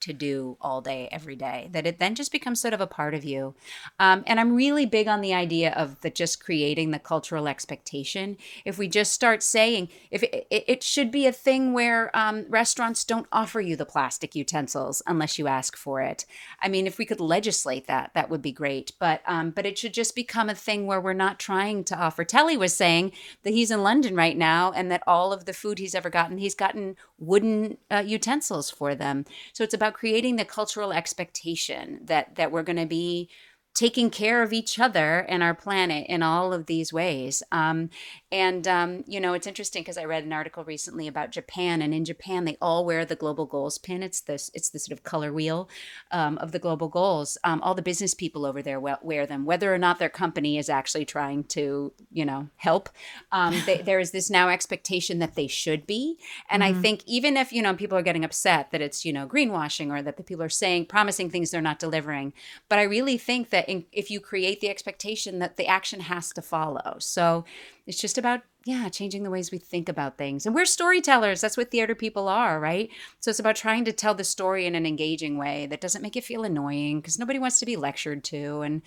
to 0.06 0.14
do 0.14 0.56
all 0.62 0.82
day 0.82 1.10
every 1.12 1.36
day 1.36 1.68
that 1.72 1.88
it 1.88 1.98
then 1.98 2.14
just 2.14 2.32
becomes 2.32 2.62
sort 2.62 2.76
of 2.76 2.82
a 2.82 2.86
part 2.86 3.16
of 3.16 3.26
you. 3.26 3.56
Um, 4.00 4.24
and 4.28 4.40
i'm 4.40 4.56
really 4.56 4.86
big 4.86 5.08
on 5.08 5.22
the 5.22 5.34
idea 5.34 5.72
of 5.74 6.00
the 6.02 6.12
just 6.12 6.44
creating 6.44 6.92
the 6.92 7.00
cultural 7.00 7.48
expectation. 7.48 8.38
If 8.66 8.78
we 8.78 8.88
just 8.88 9.12
start 9.12 9.42
saying 9.42 9.90
if 10.12 10.22
it, 10.22 10.48
it, 10.52 10.84
should 10.84 11.10
be 11.10 11.26
a 11.26 11.32
thing 11.32 11.74
where 11.74 12.16
um, 12.16 12.46
restaurants 12.48 13.04
don't 13.04 13.26
offer 13.32 13.60
you 13.60 13.76
the 13.76 13.86
plastic 13.86 14.36
utensils 14.36 15.02
unless 15.08 15.40
you 15.40 15.48
ask 15.48 15.76
for 15.76 16.02
it. 16.02 16.26
I 16.62 16.68
mean 16.68 16.86
if 16.86 17.00
we 17.00 17.06
could 17.06 17.20
legislate 17.20 17.88
that 17.88 18.12
that 18.14 18.30
would 18.30 18.44
be 18.44 18.52
great. 18.52 18.92
But 19.00 19.22
um, 19.26 19.50
but 19.50 19.66
it 19.66 19.78
should 19.80 19.94
just 19.94 20.16
become 20.16 20.50
a 20.50 20.56
thing 20.56 20.86
where 20.86 21.02
we're 21.02 21.14
not 21.14 21.40
trying 21.40 21.84
to 21.86 21.98
offer. 21.98 22.24
Telly 22.24 22.58
was 22.58 22.76
saying 22.76 23.12
that 23.42 23.54
he's 23.54 23.72
in 23.72 23.82
london 23.82 24.16
right 24.16 24.38
now 24.38 24.72
and 24.72 24.92
that 24.92 25.04
all 25.08 25.34
of 25.34 25.46
the 25.46 25.54
food 25.54 25.80
he's 25.80 25.96
ever 25.96 26.12
gotten 26.12 26.38
he's 26.38 26.56
gotten 26.56 26.96
wooden 27.18 27.78
uh, 27.90 28.04
utensils 28.06 28.70
for 28.70 28.94
them. 28.96 29.26
So 29.54 29.64
it's 29.64 29.74
about 29.74 29.95
creating 29.96 30.36
the 30.36 30.44
cultural 30.44 30.92
expectation 30.92 32.02
that 32.04 32.36
that 32.36 32.52
we're 32.52 32.64
going 32.64 32.76
to 32.76 32.86
be 32.86 33.30
taking 33.74 34.10
care 34.10 34.44
of 34.44 34.52
each 34.52 34.78
other 34.78 35.20
and 35.20 35.42
our 35.42 35.56
planet 35.56 36.06
in 36.10 36.22
all 36.22 36.52
of 36.52 36.66
these 36.66 36.92
ways. 36.92 37.42
Um, 37.50 37.90
and, 38.36 38.68
um, 38.68 39.06
you 39.08 39.22
know, 39.22 39.32
it's 39.32 39.48
interesting 39.48 39.82
because 39.82 39.98
I 39.98 40.04
read 40.04 40.26
an 40.26 40.34
article 40.34 40.66
recently 40.66 41.08
about 41.08 41.32
Japan, 41.32 41.82
and 41.82 41.94
in 41.94 42.04
Japan, 42.04 42.44
they 42.44 42.58
all 42.62 42.84
wear 42.84 43.06
the 43.06 43.16
global 43.16 43.46
goals 43.46 43.78
pin. 43.78 44.04
It's 44.04 44.20
this, 44.20 44.52
it's 44.54 44.68
the 44.68 44.78
sort 44.78 44.92
of 44.92 45.06
color 45.06 45.32
wheel 45.32 45.70
um, 46.12 46.38
of 46.40 46.52
the 46.52 46.60
global 46.60 46.90
goals. 46.90 47.38
Um, 47.46 47.62
all 47.62 47.74
the 47.74 47.82
business 47.82 48.14
people 48.14 48.46
over 48.46 48.62
there 48.62 48.78
wear 48.78 49.26
them, 49.26 49.46
whether 49.46 49.74
or 49.74 49.78
not 49.78 50.00
their 50.00 50.10
company 50.10 50.58
is 50.58 50.68
actually 50.68 51.06
trying 51.06 51.46
to, 51.46 51.94
you 52.12 52.26
know, 52.26 52.50
help. 52.58 52.90
Um, 53.32 53.56
they, 53.66 53.78
there 53.86 54.00
is 54.00 54.12
this 54.12 54.30
now 54.30 54.50
expectation 54.50 55.20
that 55.20 55.36
they 55.36 55.48
should 55.48 55.88
be. 55.88 56.18
And 56.50 56.62
I 56.62 56.74
think 56.74 57.04
even 57.06 57.38
if, 57.38 57.54
you 57.54 57.62
know, 57.62 57.74
people 57.74 57.98
are 57.98 58.02
getting 58.02 58.26
upset 58.26 58.70
that 58.72 58.82
it's, 58.82 59.06
you 59.06 59.14
know, 59.14 59.26
greenwashing 59.26 59.92
or 59.92 60.02
that 60.02 60.18
the 60.18 60.24
people 60.24 60.44
are 60.44 60.50
saying, 60.50 60.88
promising 60.88 61.30
things 61.30 61.52
they're 61.52 61.62
not 61.62 61.80
delivering. 61.80 62.34
But 62.68 62.80
I 62.80 62.84
really 62.84 63.18
think 63.18 63.50
that 63.52 63.70
in, 63.70 63.86
if 63.94 64.12
you 64.12 64.20
create 64.20 64.60
the 64.60 64.70
expectation 64.70 65.40
that 65.40 65.56
the 65.56 65.68
action 65.68 66.02
has 66.02 66.34
to 66.34 66.42
follow. 66.42 66.98
So 67.00 67.46
it's 67.86 68.00
just 68.00 68.18
about, 68.18 68.42
yeah, 68.66 68.90
changing 68.90 69.24
the 69.24 69.30
ways 69.30 69.52
we 69.52 69.60
think 69.60 69.88
about 69.88 70.18
things. 70.18 70.46
And 70.46 70.56
we're 70.56 70.66
storytellers. 70.66 71.42
That's 71.42 71.58
what 71.58 71.70
theater 71.70 71.94
people 71.94 72.28
are, 72.28 72.60
right? 72.60 72.90
So 73.20 73.30
it's 73.30 73.40
about 73.40 73.56
trying 73.56 73.86
to 73.86 73.92
tell 73.92 74.16
the 74.16 74.24
story 74.24 74.66
in 74.66 74.74
an 74.74 74.86
engaging 74.86 75.38
way 75.38 75.68
that 75.68 75.82
doesn't 75.82 76.02
make 76.02 76.16
it 76.16 76.24
feel 76.24 76.44
annoying 76.44 77.00
because 77.00 77.20
nobody 77.20 77.38
wants 77.38 77.60
to 77.60 77.66
be 77.66 77.76
lectured 77.76 78.24
to. 78.26 78.62
And 78.62 78.82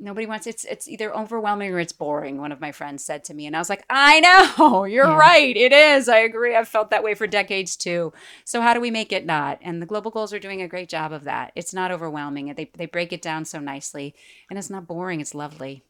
nobody 0.00 0.26
wants 0.26 0.46
it's 0.46 0.64
it's 0.64 0.86
either 0.86 1.14
overwhelming 1.14 1.72
or 1.72 1.80
it's 1.80 1.92
boring 1.92 2.38
one 2.38 2.52
of 2.52 2.60
my 2.60 2.70
friends 2.70 3.04
said 3.04 3.24
to 3.24 3.34
me 3.34 3.46
and 3.46 3.56
i 3.56 3.58
was 3.58 3.68
like 3.68 3.84
i 3.90 4.20
know 4.20 4.84
you're 4.84 5.16
right 5.16 5.56
it 5.56 5.72
is 5.72 6.08
i 6.08 6.18
agree 6.18 6.54
i've 6.54 6.68
felt 6.68 6.90
that 6.90 7.02
way 7.02 7.14
for 7.14 7.26
decades 7.26 7.76
too 7.76 8.12
so 8.44 8.60
how 8.60 8.72
do 8.72 8.80
we 8.80 8.90
make 8.90 9.12
it 9.12 9.26
not 9.26 9.58
and 9.60 9.82
the 9.82 9.86
global 9.86 10.10
goals 10.10 10.32
are 10.32 10.38
doing 10.38 10.62
a 10.62 10.68
great 10.68 10.88
job 10.88 11.12
of 11.12 11.24
that 11.24 11.52
it's 11.56 11.74
not 11.74 11.90
overwhelming 11.90 12.52
they, 12.54 12.70
they 12.76 12.86
break 12.86 13.12
it 13.12 13.22
down 13.22 13.44
so 13.44 13.58
nicely 13.58 14.14
and 14.48 14.58
it's 14.58 14.70
not 14.70 14.86
boring 14.86 15.20
it's 15.20 15.34
lovely 15.34 15.82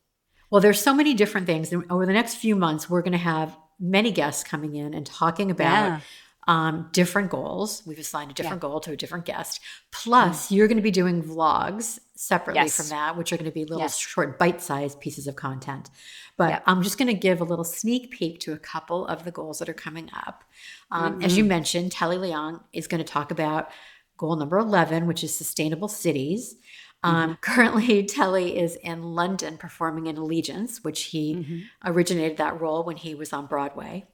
Well, 0.50 0.60
there's 0.60 0.80
so 0.80 0.94
many 0.94 1.14
different 1.14 1.46
things. 1.46 1.72
And 1.72 1.84
over 1.90 2.06
the 2.06 2.12
next 2.12 2.36
few 2.36 2.56
months, 2.56 2.88
we're 2.88 3.02
going 3.02 3.12
to 3.12 3.18
have 3.18 3.56
many 3.78 4.10
guests 4.10 4.42
coming 4.42 4.74
in 4.76 4.94
and 4.94 5.04
talking 5.06 5.50
about 5.50 5.86
Yeah. 5.86 6.00
um, 6.48 6.88
different 6.92 7.30
goals. 7.30 7.82
We've 7.86 7.98
assigned 7.98 8.30
a 8.30 8.34
different 8.34 8.60
goal 8.62 8.80
to 8.80 8.92
a 8.92 8.96
different 8.96 9.26
guest. 9.26 9.60
Plus, 9.92 10.50
you're 10.50 10.66
going 10.66 10.78
to 10.78 10.82
be 10.82 10.90
doing 10.90 11.22
vlogs 11.22 11.98
separately 12.14 12.62
Yes. 12.62 12.76
from 12.76 12.88
that, 12.88 13.16
which 13.18 13.32
are 13.32 13.36
going 13.36 13.44
to 13.50 13.52
be 13.54 13.64
little 13.66 13.80
Yes. 13.80 13.98
short, 13.98 14.38
bite 14.38 14.62
sized 14.62 14.98
pieces 14.98 15.26
of 15.26 15.36
content. 15.36 15.90
But 16.38 16.50
Yep. 16.50 16.62
I'm 16.66 16.82
just 16.82 16.96
going 16.96 17.08
to 17.08 17.14
give 17.14 17.42
a 17.42 17.44
little 17.44 17.64
sneak 17.64 18.10
peek 18.12 18.40
to 18.40 18.54
a 18.54 18.58
couple 18.58 19.06
of 19.06 19.24
the 19.24 19.30
goals 19.30 19.58
that 19.58 19.68
are 19.68 19.74
coming 19.74 20.08
up. 20.26 20.42
Um, 20.90 21.20
As 21.22 21.36
you 21.36 21.42
Mm-hmm. 21.44 21.48
mentioned, 21.48 21.92
Telly 21.92 22.16
Leung 22.16 22.62
is 22.72 22.86
going 22.86 23.04
to 23.04 23.12
talk 23.12 23.30
about 23.30 23.68
goal 24.16 24.34
number 24.34 24.56
11, 24.58 25.06
which 25.06 25.22
is 25.22 25.36
sustainable 25.36 25.86
cities. 25.88 26.56
Um, 27.02 27.30
Mm-hmm. 27.30 27.32
Currently, 27.40 28.04
Telly 28.06 28.58
is 28.58 28.76
in 28.76 29.02
London 29.02 29.56
performing 29.58 30.06
in 30.06 30.16
Allegiance, 30.16 30.82
which 30.82 31.04
he 31.04 31.34
Mm-hmm. 31.34 31.58
originated 31.90 32.38
that 32.38 32.60
role 32.60 32.84
when 32.84 32.96
he 32.96 33.14
was 33.14 33.32
on 33.32 33.46
Broadway. 33.46 34.06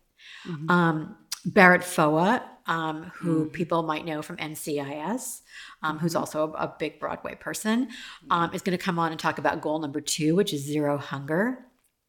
Um, 0.68 1.16
Barrett 1.46 1.84
Foa, 1.84 2.42
um, 2.66 3.12
who 3.16 3.50
people 3.50 3.82
might 3.82 4.06
know 4.06 4.22
from 4.22 4.36
NCIS, 4.38 5.40
um, 5.82 5.98
who's 5.98 6.14
also 6.14 6.52
a, 6.54 6.64
a 6.64 6.74
big 6.78 6.98
Broadway 6.98 7.34
person, 7.34 7.88
um, 8.30 8.50
is 8.54 8.62
going 8.62 8.76
to 8.76 8.82
come 8.82 8.98
on 8.98 9.10
and 9.10 9.20
talk 9.20 9.38
about 9.38 9.60
goal 9.60 9.78
number 9.78 10.00
two, 10.00 10.34
which 10.34 10.52
is 10.54 10.62
zero 10.64 10.96
hunger. 10.96 11.58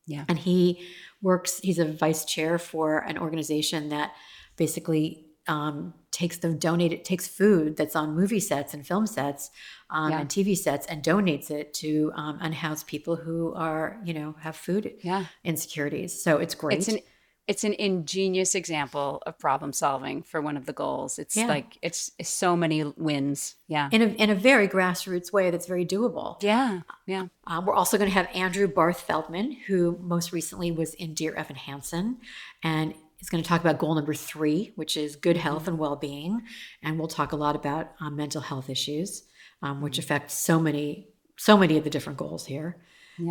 Yeah. 0.07 0.23
And 0.29 0.39
he 0.39 0.85
works, 1.21 1.59
he's 1.59 1.79
a 1.79 1.85
vice 1.85 2.23
chair 2.25 2.57
for 2.57 2.99
an 2.99 3.17
organization 3.17 3.89
that 3.89 4.13
basically 4.55 5.24
um, 5.47 5.93
takes 6.11 6.37
the 6.37 6.53
donated, 6.53 7.03
takes 7.05 7.27
food 7.27 7.75
that's 7.77 7.95
on 7.95 8.15
movie 8.15 8.39
sets 8.39 8.73
and 8.73 8.85
film 8.87 9.05
sets 9.05 9.51
um, 9.89 10.11
Yeah. 10.11 10.19
and 10.21 10.29
TV 10.29 10.57
sets 10.57 10.85
and 10.87 11.03
donates 11.03 11.51
it 11.51 11.73
to 11.75 12.11
um, 12.15 12.37
unhoused 12.41 12.87
people 12.87 13.15
who 13.17 13.53
are, 13.53 13.99
you 14.03 14.13
know, 14.13 14.35
have 14.39 14.55
food 14.55 14.93
Yeah. 15.03 15.25
insecurities. 15.43 16.21
So 16.21 16.37
it's 16.37 16.55
great. 16.55 16.79
It's 16.79 16.87
an 16.87 16.99
it's 17.47 17.63
an 17.63 17.73
ingenious 17.73 18.55
example 18.55 19.21
of 19.27 19.37
problem 19.37 19.71
solving 19.71 20.23
for 20.23 20.41
one 20.41 20.57
of 20.57 20.65
the 20.65 20.73
goals. 20.73 21.19
It's 21.19 21.37
Yeah. 21.37 21.45
like 21.45 21.77
it's, 21.83 22.09
it's 22.17 22.27
so 22.29 22.55
many 22.55 22.83
wins. 22.97 23.53
Yeah. 23.67 23.87
in 23.91 24.01
a, 24.01 24.05
in 24.05 24.31
a 24.31 24.35
very 24.35 24.67
grassroots 24.67 25.31
way 25.31 25.51
that's 25.51 25.67
very 25.67 25.85
doable. 25.85 26.41
Yeah. 26.41 26.81
Yeah. 27.05 27.27
Uh, 27.45 27.61
we're 27.63 27.75
also 27.75 27.99
going 27.99 28.09
to 28.09 28.13
have 28.15 28.27
Andrew 28.33 28.67
Barth 28.67 29.01
Feldman, 29.01 29.51
who 29.67 29.95
most 30.01 30.31
recently 30.31 30.71
was 30.71 30.95
in 30.95 31.13
Dear 31.13 31.35
Evan 31.35 31.55
Hansen, 31.55 32.17
and 32.63 32.95
is 33.19 33.29
going 33.29 33.43
to 33.43 33.47
talk 33.47 33.61
about 33.61 33.79
goal 33.79 33.95
number 33.95 34.13
three, 34.13 34.73
which 34.75 34.97
is 34.97 35.15
good 35.15 35.37
health 35.37 35.67
and 35.67 35.77
well 35.77 35.95
being. 35.95 36.41
And 36.81 36.97
we'll 36.97 37.07
talk 37.07 37.31
a 37.31 37.37
lot 37.37 37.55
about 37.55 37.91
um, 37.99 38.15
mental 38.15 38.41
health 38.41 38.69
issues, 38.69 39.23
um, 39.61 39.81
which 39.81 39.97
affect 39.97 40.31
so 40.31 40.59
many, 40.59 41.09
so 41.37 41.57
many 41.57 41.77
of 41.77 41.83
the 41.83 41.89
different 41.89 42.19
goals 42.19 42.45
here. 42.45 42.77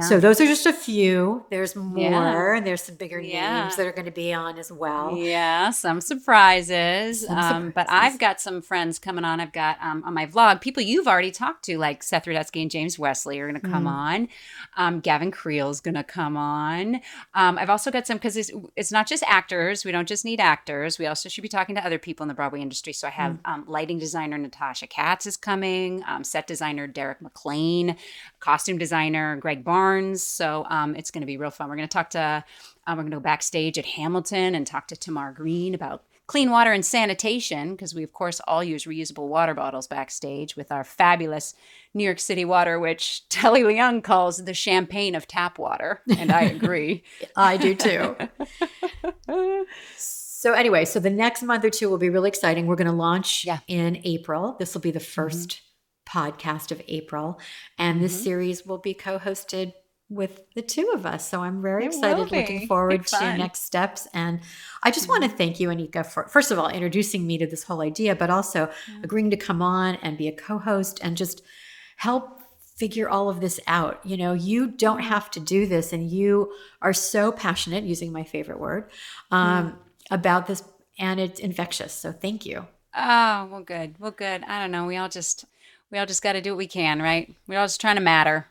So 0.01 0.19
those 0.19 0.41
are 0.41 0.47
just 0.47 0.65
a 0.67 0.73
few. 0.73 1.45
There's 1.51 1.77
more. 1.77 1.99
Yeah. 1.99 2.57
and 2.57 2.67
There's 2.67 2.83
some 2.83 2.97
bigger 2.97 3.21
Yeah. 3.21 3.63
names 3.63 3.77
that 3.77 3.87
are 3.87 3.93
going 3.93 4.07
to 4.07 4.11
be 4.11 4.33
on 4.33 4.59
as 4.59 4.73
well. 4.73 5.15
Yeah, 5.17 5.71
some 5.71 6.01
surprises. 6.01 7.27
Some 7.27 7.39
um, 7.39 7.71
but. 7.71 7.87
I've 7.91 8.19
got 8.19 8.41
some 8.41 8.63
friends 8.63 8.99
coming 8.99 9.25
on. 9.25 9.41
I've 9.41 9.53
got 9.53 9.77
um, 9.83 10.03
on 10.05 10.15
my 10.15 10.27
vlog 10.27 10.61
people 10.61 10.83
you've 10.83 11.07
already 11.07 11.31
talked 11.31 11.65
to, 11.67 11.79
like 11.79 12.03
Seth 12.03 12.25
Rudetsky 12.25 12.63
and 12.63 12.71
James 12.71 12.99
Wesley 12.99 13.39
are 13.41 13.49
going 13.49 13.61
to 13.61 13.69
come 13.69 13.85
Mhm. 13.85 13.89
on. 13.89 14.29
Um, 14.77 15.01
Gavin 15.01 15.31
Creel's 15.31 15.81
going 15.81 15.95
to 15.95 16.05
come 16.05 16.37
on. 16.37 17.01
Um, 17.35 17.59
I've 17.59 17.71
also 17.71 17.91
got 17.91 18.07
some 18.07 18.17
because 18.17 18.37
it's, 18.37 18.51
it's 18.77 18.91
not 18.93 19.07
just 19.07 19.23
actors. 19.27 19.85
We 19.85 19.93
don't 19.93 20.09
just 20.09 20.25
need 20.25 20.41
actors. 20.41 20.99
We 20.99 21.07
also 21.07 21.29
should 21.29 21.43
be 21.43 21.49
talking 21.49 21.75
to 21.77 21.85
other 21.85 21.99
people 21.99 22.25
in 22.25 22.29
the 22.29 22.35
Broadway 22.35 22.61
industry. 22.61 22.93
So 22.93 23.07
I 23.09 23.11
have 23.11 23.39
um, 23.45 23.65
lighting 23.67 23.99
designer 23.99 24.39
Natasha 24.39 24.87
Katz 24.87 25.27
is 25.27 25.37
coming, 25.37 26.03
um, 26.07 26.25
set 26.25 26.47
designer 26.47 26.87
Derek 26.87 27.21
McLane, 27.21 27.97
costume 28.41 28.79
designer 28.79 29.37
Greg 29.37 29.65
Barnes. 29.75 30.23
So 30.23 30.65
um, 30.71 30.95
it's 30.95 31.11
going 31.11 31.23
to 31.23 31.27
be 31.27 31.37
real 31.37 31.51
fun. 31.51 31.69
We're 31.69 31.75
going 31.75 31.89
to 31.89 31.93
talk 31.93 32.11
to, 32.11 32.45
um, 32.87 32.97
we're 32.97 33.03
going 33.03 33.11
to 33.11 33.17
go 33.17 33.21
backstage 33.21 33.77
at 33.77 33.85
Hamilton 33.85 34.55
and 34.55 34.65
talk 34.65 34.87
to 34.87 34.97
Tamar 34.97 35.33
Green 35.33 35.75
about 35.75 36.05
clean 36.29 36.53
water 36.53 36.73
and 36.73 36.87
sanitation 36.87 37.73
because 37.73 37.93
we, 37.93 38.05
of 38.05 38.13
course, 38.13 38.39
all 38.47 38.63
use 38.63 38.85
reusable 38.85 39.27
water 39.27 39.53
bottles 39.53 39.89
backstage 39.89 40.55
with 40.55 40.71
our 40.71 40.85
fabulous 40.85 41.55
New 41.93 42.05
York 42.05 42.21
City 42.21 42.45
water, 42.45 42.79
which 42.79 43.29
Telly 43.29 43.63
Leung 43.65 44.01
calls 44.05 44.45
the 44.45 44.55
champagne 44.55 45.17
of 45.17 45.27
tap 45.27 45.59
water. 45.59 46.01
And 46.19 46.31
I 46.31 46.43
agree. 46.43 47.03
I 47.37 47.57
do 47.57 47.75
too. 47.75 48.17
so 49.97 50.53
anyway, 50.53 50.85
so 50.85 51.01
the 51.01 51.11
next 51.11 51.43
month 51.43 51.65
or 51.65 51.71
two 51.71 51.91
will 51.91 51.99
be 51.99 52.11
really 52.11 52.29
exciting. 52.29 52.69
We're 52.69 52.77
going 52.77 52.87
to 52.87 52.93
launch 52.93 53.45
Yeah. 53.45 53.59
in 53.67 54.01
April. 54.05 54.55
This 54.61 54.73
will 54.73 54.83
be 54.83 54.93
the 54.93 55.01
1st 55.01 55.61
podcast 56.07 56.71
of 56.71 56.83
April, 56.89 57.41
and 57.79 58.01
this 58.01 58.15
mm-hmm. 58.15 58.25
series 58.25 58.67
will 58.67 58.79
be 58.79 58.95
co-hosted 58.95 59.73
with 60.11 60.43
the 60.55 60.63
two 60.63 60.93
of 60.95 61.07
us. 61.07 61.27
So 61.29 61.41
I'm 61.41 61.63
very 61.63 61.85
It 61.85 61.89
excited, 61.89 62.31
looking 62.31 62.67
forward 62.67 63.07
to 63.07 63.37
next 63.39 63.65
steps. 63.65 64.07
And 64.13 64.41
I 64.83 64.91
just 64.91 65.09
mm-hmm. 65.09 65.23
want 65.23 65.31
to 65.31 65.37
thank 65.37 65.59
you, 65.59 65.71
Anika, 65.71 66.05
for 66.05 66.29
first 66.29 66.51
of 66.51 66.59
all 66.59 66.69
introducing 66.69 67.27
me 67.27 67.39
to 67.39 67.47
this 67.47 67.65
whole 67.65 67.81
idea, 67.81 68.15
but 68.15 68.29
also 68.29 68.71
agreeing 69.03 69.31
to 69.31 69.37
come 69.37 69.63
on 69.63 69.97
and 69.97 70.19
be 70.19 70.29
a 70.29 70.33
co-host 70.33 71.01
and 71.03 71.17
just 71.17 71.43
help 71.97 72.43
figure 72.77 73.09
all 73.09 73.31
of 73.31 73.41
this 73.41 73.59
out. 73.67 74.05
You 74.05 74.17
know, 74.19 74.35
you 74.35 74.67
don't 74.67 74.99
mm-hmm. 74.99 75.09
have 75.09 75.31
to 75.33 75.41
do 75.41 75.67
this, 75.67 75.93
and 75.93 76.11
you 76.11 76.53
are 76.83 76.93
so 76.93 77.33
passionate, 77.33 77.85
using 77.85 78.13
my 78.13 78.25
favorite 78.25 78.61
word, 78.61 78.91
um, 79.31 79.79
about 80.11 80.47
this, 80.47 80.63
and 80.99 81.19
it's 81.19 81.41
infectious. 81.41 81.95
So 81.95 82.13
thank 82.13 82.45
you. 82.45 82.67
Oh, 82.95 83.49
well, 83.51 83.63
good. 83.63 83.95
Well, 83.99 84.11
good. 84.11 84.45
I 84.45 84.61
don't 84.61 84.71
know. 84.71 84.87
We 84.87 84.97
all 84.97 85.09
just, 85.09 85.47
we 85.91 85.99
all 85.99 86.07
just 86.07 86.23
got 86.23 86.33
to 86.33 86.41
do 86.41 86.51
what 86.51 86.59
we 86.59 86.67
can, 86.67 87.01
right? 87.01 87.35
We're 87.47 87.59
all 87.59 87.67
just 87.67 87.81
trying 87.81 87.97
to 87.97 88.03
matter. 88.03 88.47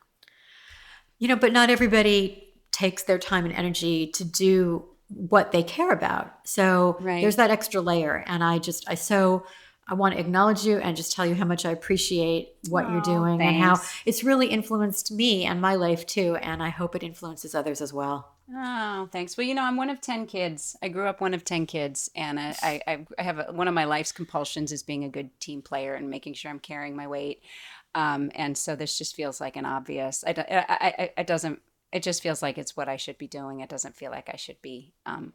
You 1.20 1.28
know, 1.28 1.36
but 1.36 1.54
not 1.54 1.70
everybody 1.70 2.48
takes 2.72 3.04
their 3.04 3.20
time 3.20 3.46
and 3.46 3.54
energy 3.54 4.08
to 4.08 4.26
do 4.26 4.86
what 5.08 5.52
they 5.52 5.64
care 5.64 5.92
about. 5.92 6.32
So 6.44 6.98
Right. 7.00 7.22
there's 7.22 7.36
that 7.36 7.52
extra 7.52 7.82
layer. 7.82 8.24
And 8.28 8.44
I 8.44 8.58
just, 8.58 8.90
I 8.90 8.96
so, 8.96 9.46
I 9.88 9.94
want 9.94 10.16
to 10.16 10.20
acknowledge 10.20 10.66
you 10.66 10.78
and 10.78 10.96
just 10.98 11.14
tell 11.14 11.26
you 11.26 11.36
how 11.36 11.46
much 11.46 11.66
I 11.66 11.72
appreciate 11.72 12.54
what 12.70 12.90
you're 12.90 13.00
Aw, 13.00 13.04
doing 13.04 13.42
and 13.42 13.62
how 13.62 13.82
it's 14.06 14.24
really 14.24 14.48
influenced 14.48 15.12
me 15.12 15.44
and 15.46 15.60
my 15.62 15.76
life 15.76 16.06
too. 16.06 16.38
And 16.38 16.64
I 16.64 16.70
hope 16.70 16.96
it 16.96 17.04
influences 17.04 17.54
others 17.54 17.82
as 17.82 17.92
well. 17.94 18.33
Oh, 18.52 19.08
thanks. 19.12 19.38
Well, 19.38 19.48
you 19.48 19.56
know, 19.56 19.64
I'm 19.64 19.78
one 19.78 19.90
of 19.90 20.02
10 20.02 20.26
kids. 20.28 20.76
I 20.82 20.90
grew 20.90 21.08
up 21.08 21.22
one 21.22 21.34
of 21.34 21.46
10 21.46 21.66
kids, 21.66 22.10
and 22.16 22.40
I, 22.40 22.56
I, 22.62 23.06
I 23.18 23.22
have 23.24 23.40
a, 23.40 23.52
one 23.54 23.68
of 23.70 23.74
my 23.74 23.86
life's 23.86 24.12
compulsions 24.12 24.72
is 24.72 24.84
being 24.84 25.06
a 25.06 25.10
good 25.10 25.30
team 25.40 25.62
player 25.62 25.94
and 25.96 26.10
making 26.10 26.34
sure 26.34 26.52
I'm 26.52 26.60
carrying 26.60 26.96
my 26.96 27.08
weight. 27.08 27.42
Um, 27.96 28.32
and 28.36 28.58
so 28.58 28.76
this 28.76 28.98
just 28.98 29.16
feels 29.16 29.40
like 29.40 29.56
an 29.56 29.66
obvious, 29.66 30.24
I, 30.28 30.32
I, 30.38 30.94
I- 31.04 31.22
it 31.22 31.28
doesn't, 31.28 31.62
it 31.94 32.04
just 32.04 32.22
feels 32.22 32.42
like 32.42 32.58
it's 32.58 32.76
what 32.76 32.90
I 32.90 32.98
should 32.98 33.18
be 33.18 33.28
doing. 33.28 33.62
It 33.62 33.70
doesn't 33.70 33.96
feel 33.96 34.12
like 34.12 34.30
I 34.34 34.36
should 34.36 34.62
be 34.62 34.94
um, 35.06 35.32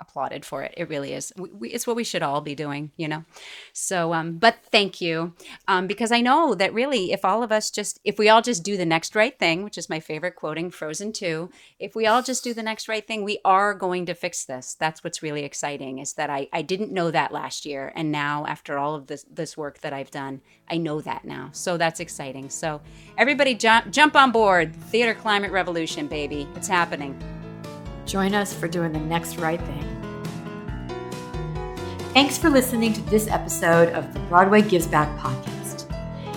applauded 0.00 0.44
for 0.44 0.62
it. 0.62 0.74
It 0.76 0.88
really 0.88 1.12
is. 1.12 1.32
We, 1.36 1.70
it's 1.70 1.86
what 1.86 1.96
we 1.96 2.04
should 2.04 2.22
all 2.22 2.40
be 2.40 2.54
doing, 2.54 2.92
you 2.96 3.08
know? 3.08 3.24
So, 3.72 4.14
um, 4.14 4.38
but 4.38 4.58
thank 4.70 5.00
you. 5.00 5.34
Um, 5.66 5.86
because 5.86 6.12
I 6.12 6.20
know 6.20 6.54
that 6.54 6.72
really, 6.72 7.12
if 7.12 7.24
all 7.24 7.42
of 7.42 7.50
us 7.50 7.70
just, 7.70 8.00
if 8.04 8.18
we 8.18 8.28
all 8.28 8.42
just 8.42 8.62
do 8.62 8.76
the 8.76 8.86
next 8.86 9.14
right 9.14 9.38
thing, 9.38 9.64
which 9.64 9.78
is 9.78 9.90
my 9.90 10.00
favorite 10.00 10.36
quoting, 10.36 10.70
Frozen 10.70 11.12
2, 11.12 11.50
if 11.78 11.94
we 11.94 12.06
all 12.06 12.22
just 12.22 12.44
do 12.44 12.54
the 12.54 12.62
next 12.62 12.88
right 12.88 13.06
thing, 13.06 13.24
we 13.24 13.38
are 13.44 13.74
going 13.74 14.06
to 14.06 14.14
fix 14.14 14.44
this. 14.44 14.76
That's 14.78 15.02
what's 15.02 15.22
really 15.22 15.44
exciting 15.44 15.98
is 15.98 16.12
that 16.14 16.30
I, 16.30 16.48
I 16.52 16.62
didn't 16.62 16.92
know 16.92 17.10
that 17.10 17.32
last 17.32 17.66
year. 17.66 17.92
And 17.94 18.12
now, 18.12 18.46
after 18.46 18.78
all 18.78 18.94
of 18.94 19.06
this, 19.08 19.24
this 19.30 19.56
work 19.56 19.80
that 19.80 19.92
I've 19.92 20.10
done, 20.10 20.40
I 20.70 20.76
know 20.76 21.00
that 21.00 21.24
now. 21.24 21.50
So 21.52 21.76
that's 21.76 22.00
exciting. 22.00 22.50
So, 22.50 22.80
everybody 23.16 23.54
jump, 23.54 23.90
jump 23.90 24.14
on 24.16 24.32
board. 24.32 24.74
Theater 24.76 25.14
Climate 25.14 25.50
Revolution, 25.50 26.06
baby. 26.06 26.48
It's 26.54 26.68
happening. 26.68 27.18
Join 28.08 28.34
us 28.34 28.54
for 28.54 28.68
doing 28.68 28.92
the 28.92 29.00
next 29.00 29.36
right 29.36 29.60
thing. 29.60 29.87
Thanks 32.18 32.36
for 32.36 32.50
listening 32.50 32.92
to 32.94 33.00
this 33.02 33.28
episode 33.28 33.90
of 33.90 34.12
the 34.12 34.18
Broadway 34.22 34.60
Gives 34.60 34.88
Back 34.88 35.08
podcast. 35.20 35.86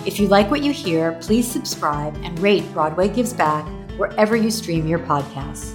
If 0.06 0.20
you 0.20 0.28
like 0.28 0.48
what 0.48 0.62
you 0.62 0.70
hear, 0.70 1.18
please 1.20 1.50
subscribe 1.50 2.14
and 2.22 2.38
rate 2.38 2.62
Broadway 2.72 3.08
Gives 3.08 3.32
Back 3.32 3.66
wherever 3.96 4.36
you 4.36 4.48
stream 4.48 4.86
your 4.86 5.00
podcasts. 5.00 5.74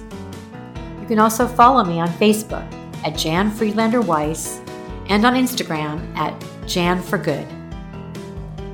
You 0.98 1.06
can 1.06 1.18
also 1.18 1.46
follow 1.46 1.84
me 1.84 2.00
on 2.00 2.08
Facebook 2.08 2.64
at 3.04 3.18
Jan 3.18 3.50
Friedlander 3.50 4.00
Weiss 4.00 4.62
and 5.10 5.26
on 5.26 5.34
Instagram 5.34 6.16
at 6.16 6.42
Jan 6.66 7.02
for 7.02 7.18
Good. 7.18 7.46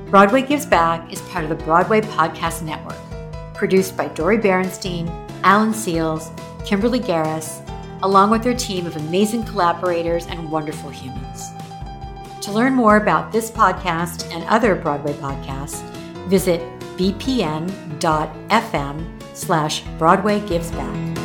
Broadway 0.09 0.41
Gives 0.41 0.65
Back 0.65 1.11
is 1.11 1.19
part 1.23 1.43
of 1.43 1.49
the 1.49 1.61
Broadway 1.65 1.99
Podcast 1.99 2.61
Network, 2.61 3.53
produced 3.53 3.97
by 3.97 4.07
Dori 4.07 4.37
Berinstein, 4.37 5.09
Alan 5.43 5.73
Seales, 5.73 6.33
Kimberlee 6.65 7.03
Garris, 7.03 7.64
along 8.03 8.29
with 8.31 8.43
their 8.43 8.55
team 8.55 8.85
of 8.85 8.95
amazing 8.95 9.43
collaborators 9.43 10.25
and 10.27 10.51
wonderful 10.51 10.89
humans. 10.89 11.51
To 12.41 12.51
learn 12.51 12.73
more 12.73 12.97
about 12.97 13.31
this 13.31 13.49
podcast 13.49 14.31
and 14.33 14.43
other 14.45 14.75
Broadway 14.75 15.13
podcasts, 15.13 15.81
visit 16.27 16.61
bpn.fm 16.97 17.97
slash 19.33 19.81
Broadway 19.97 20.39
Gives 20.47 20.71
Back. 20.71 21.24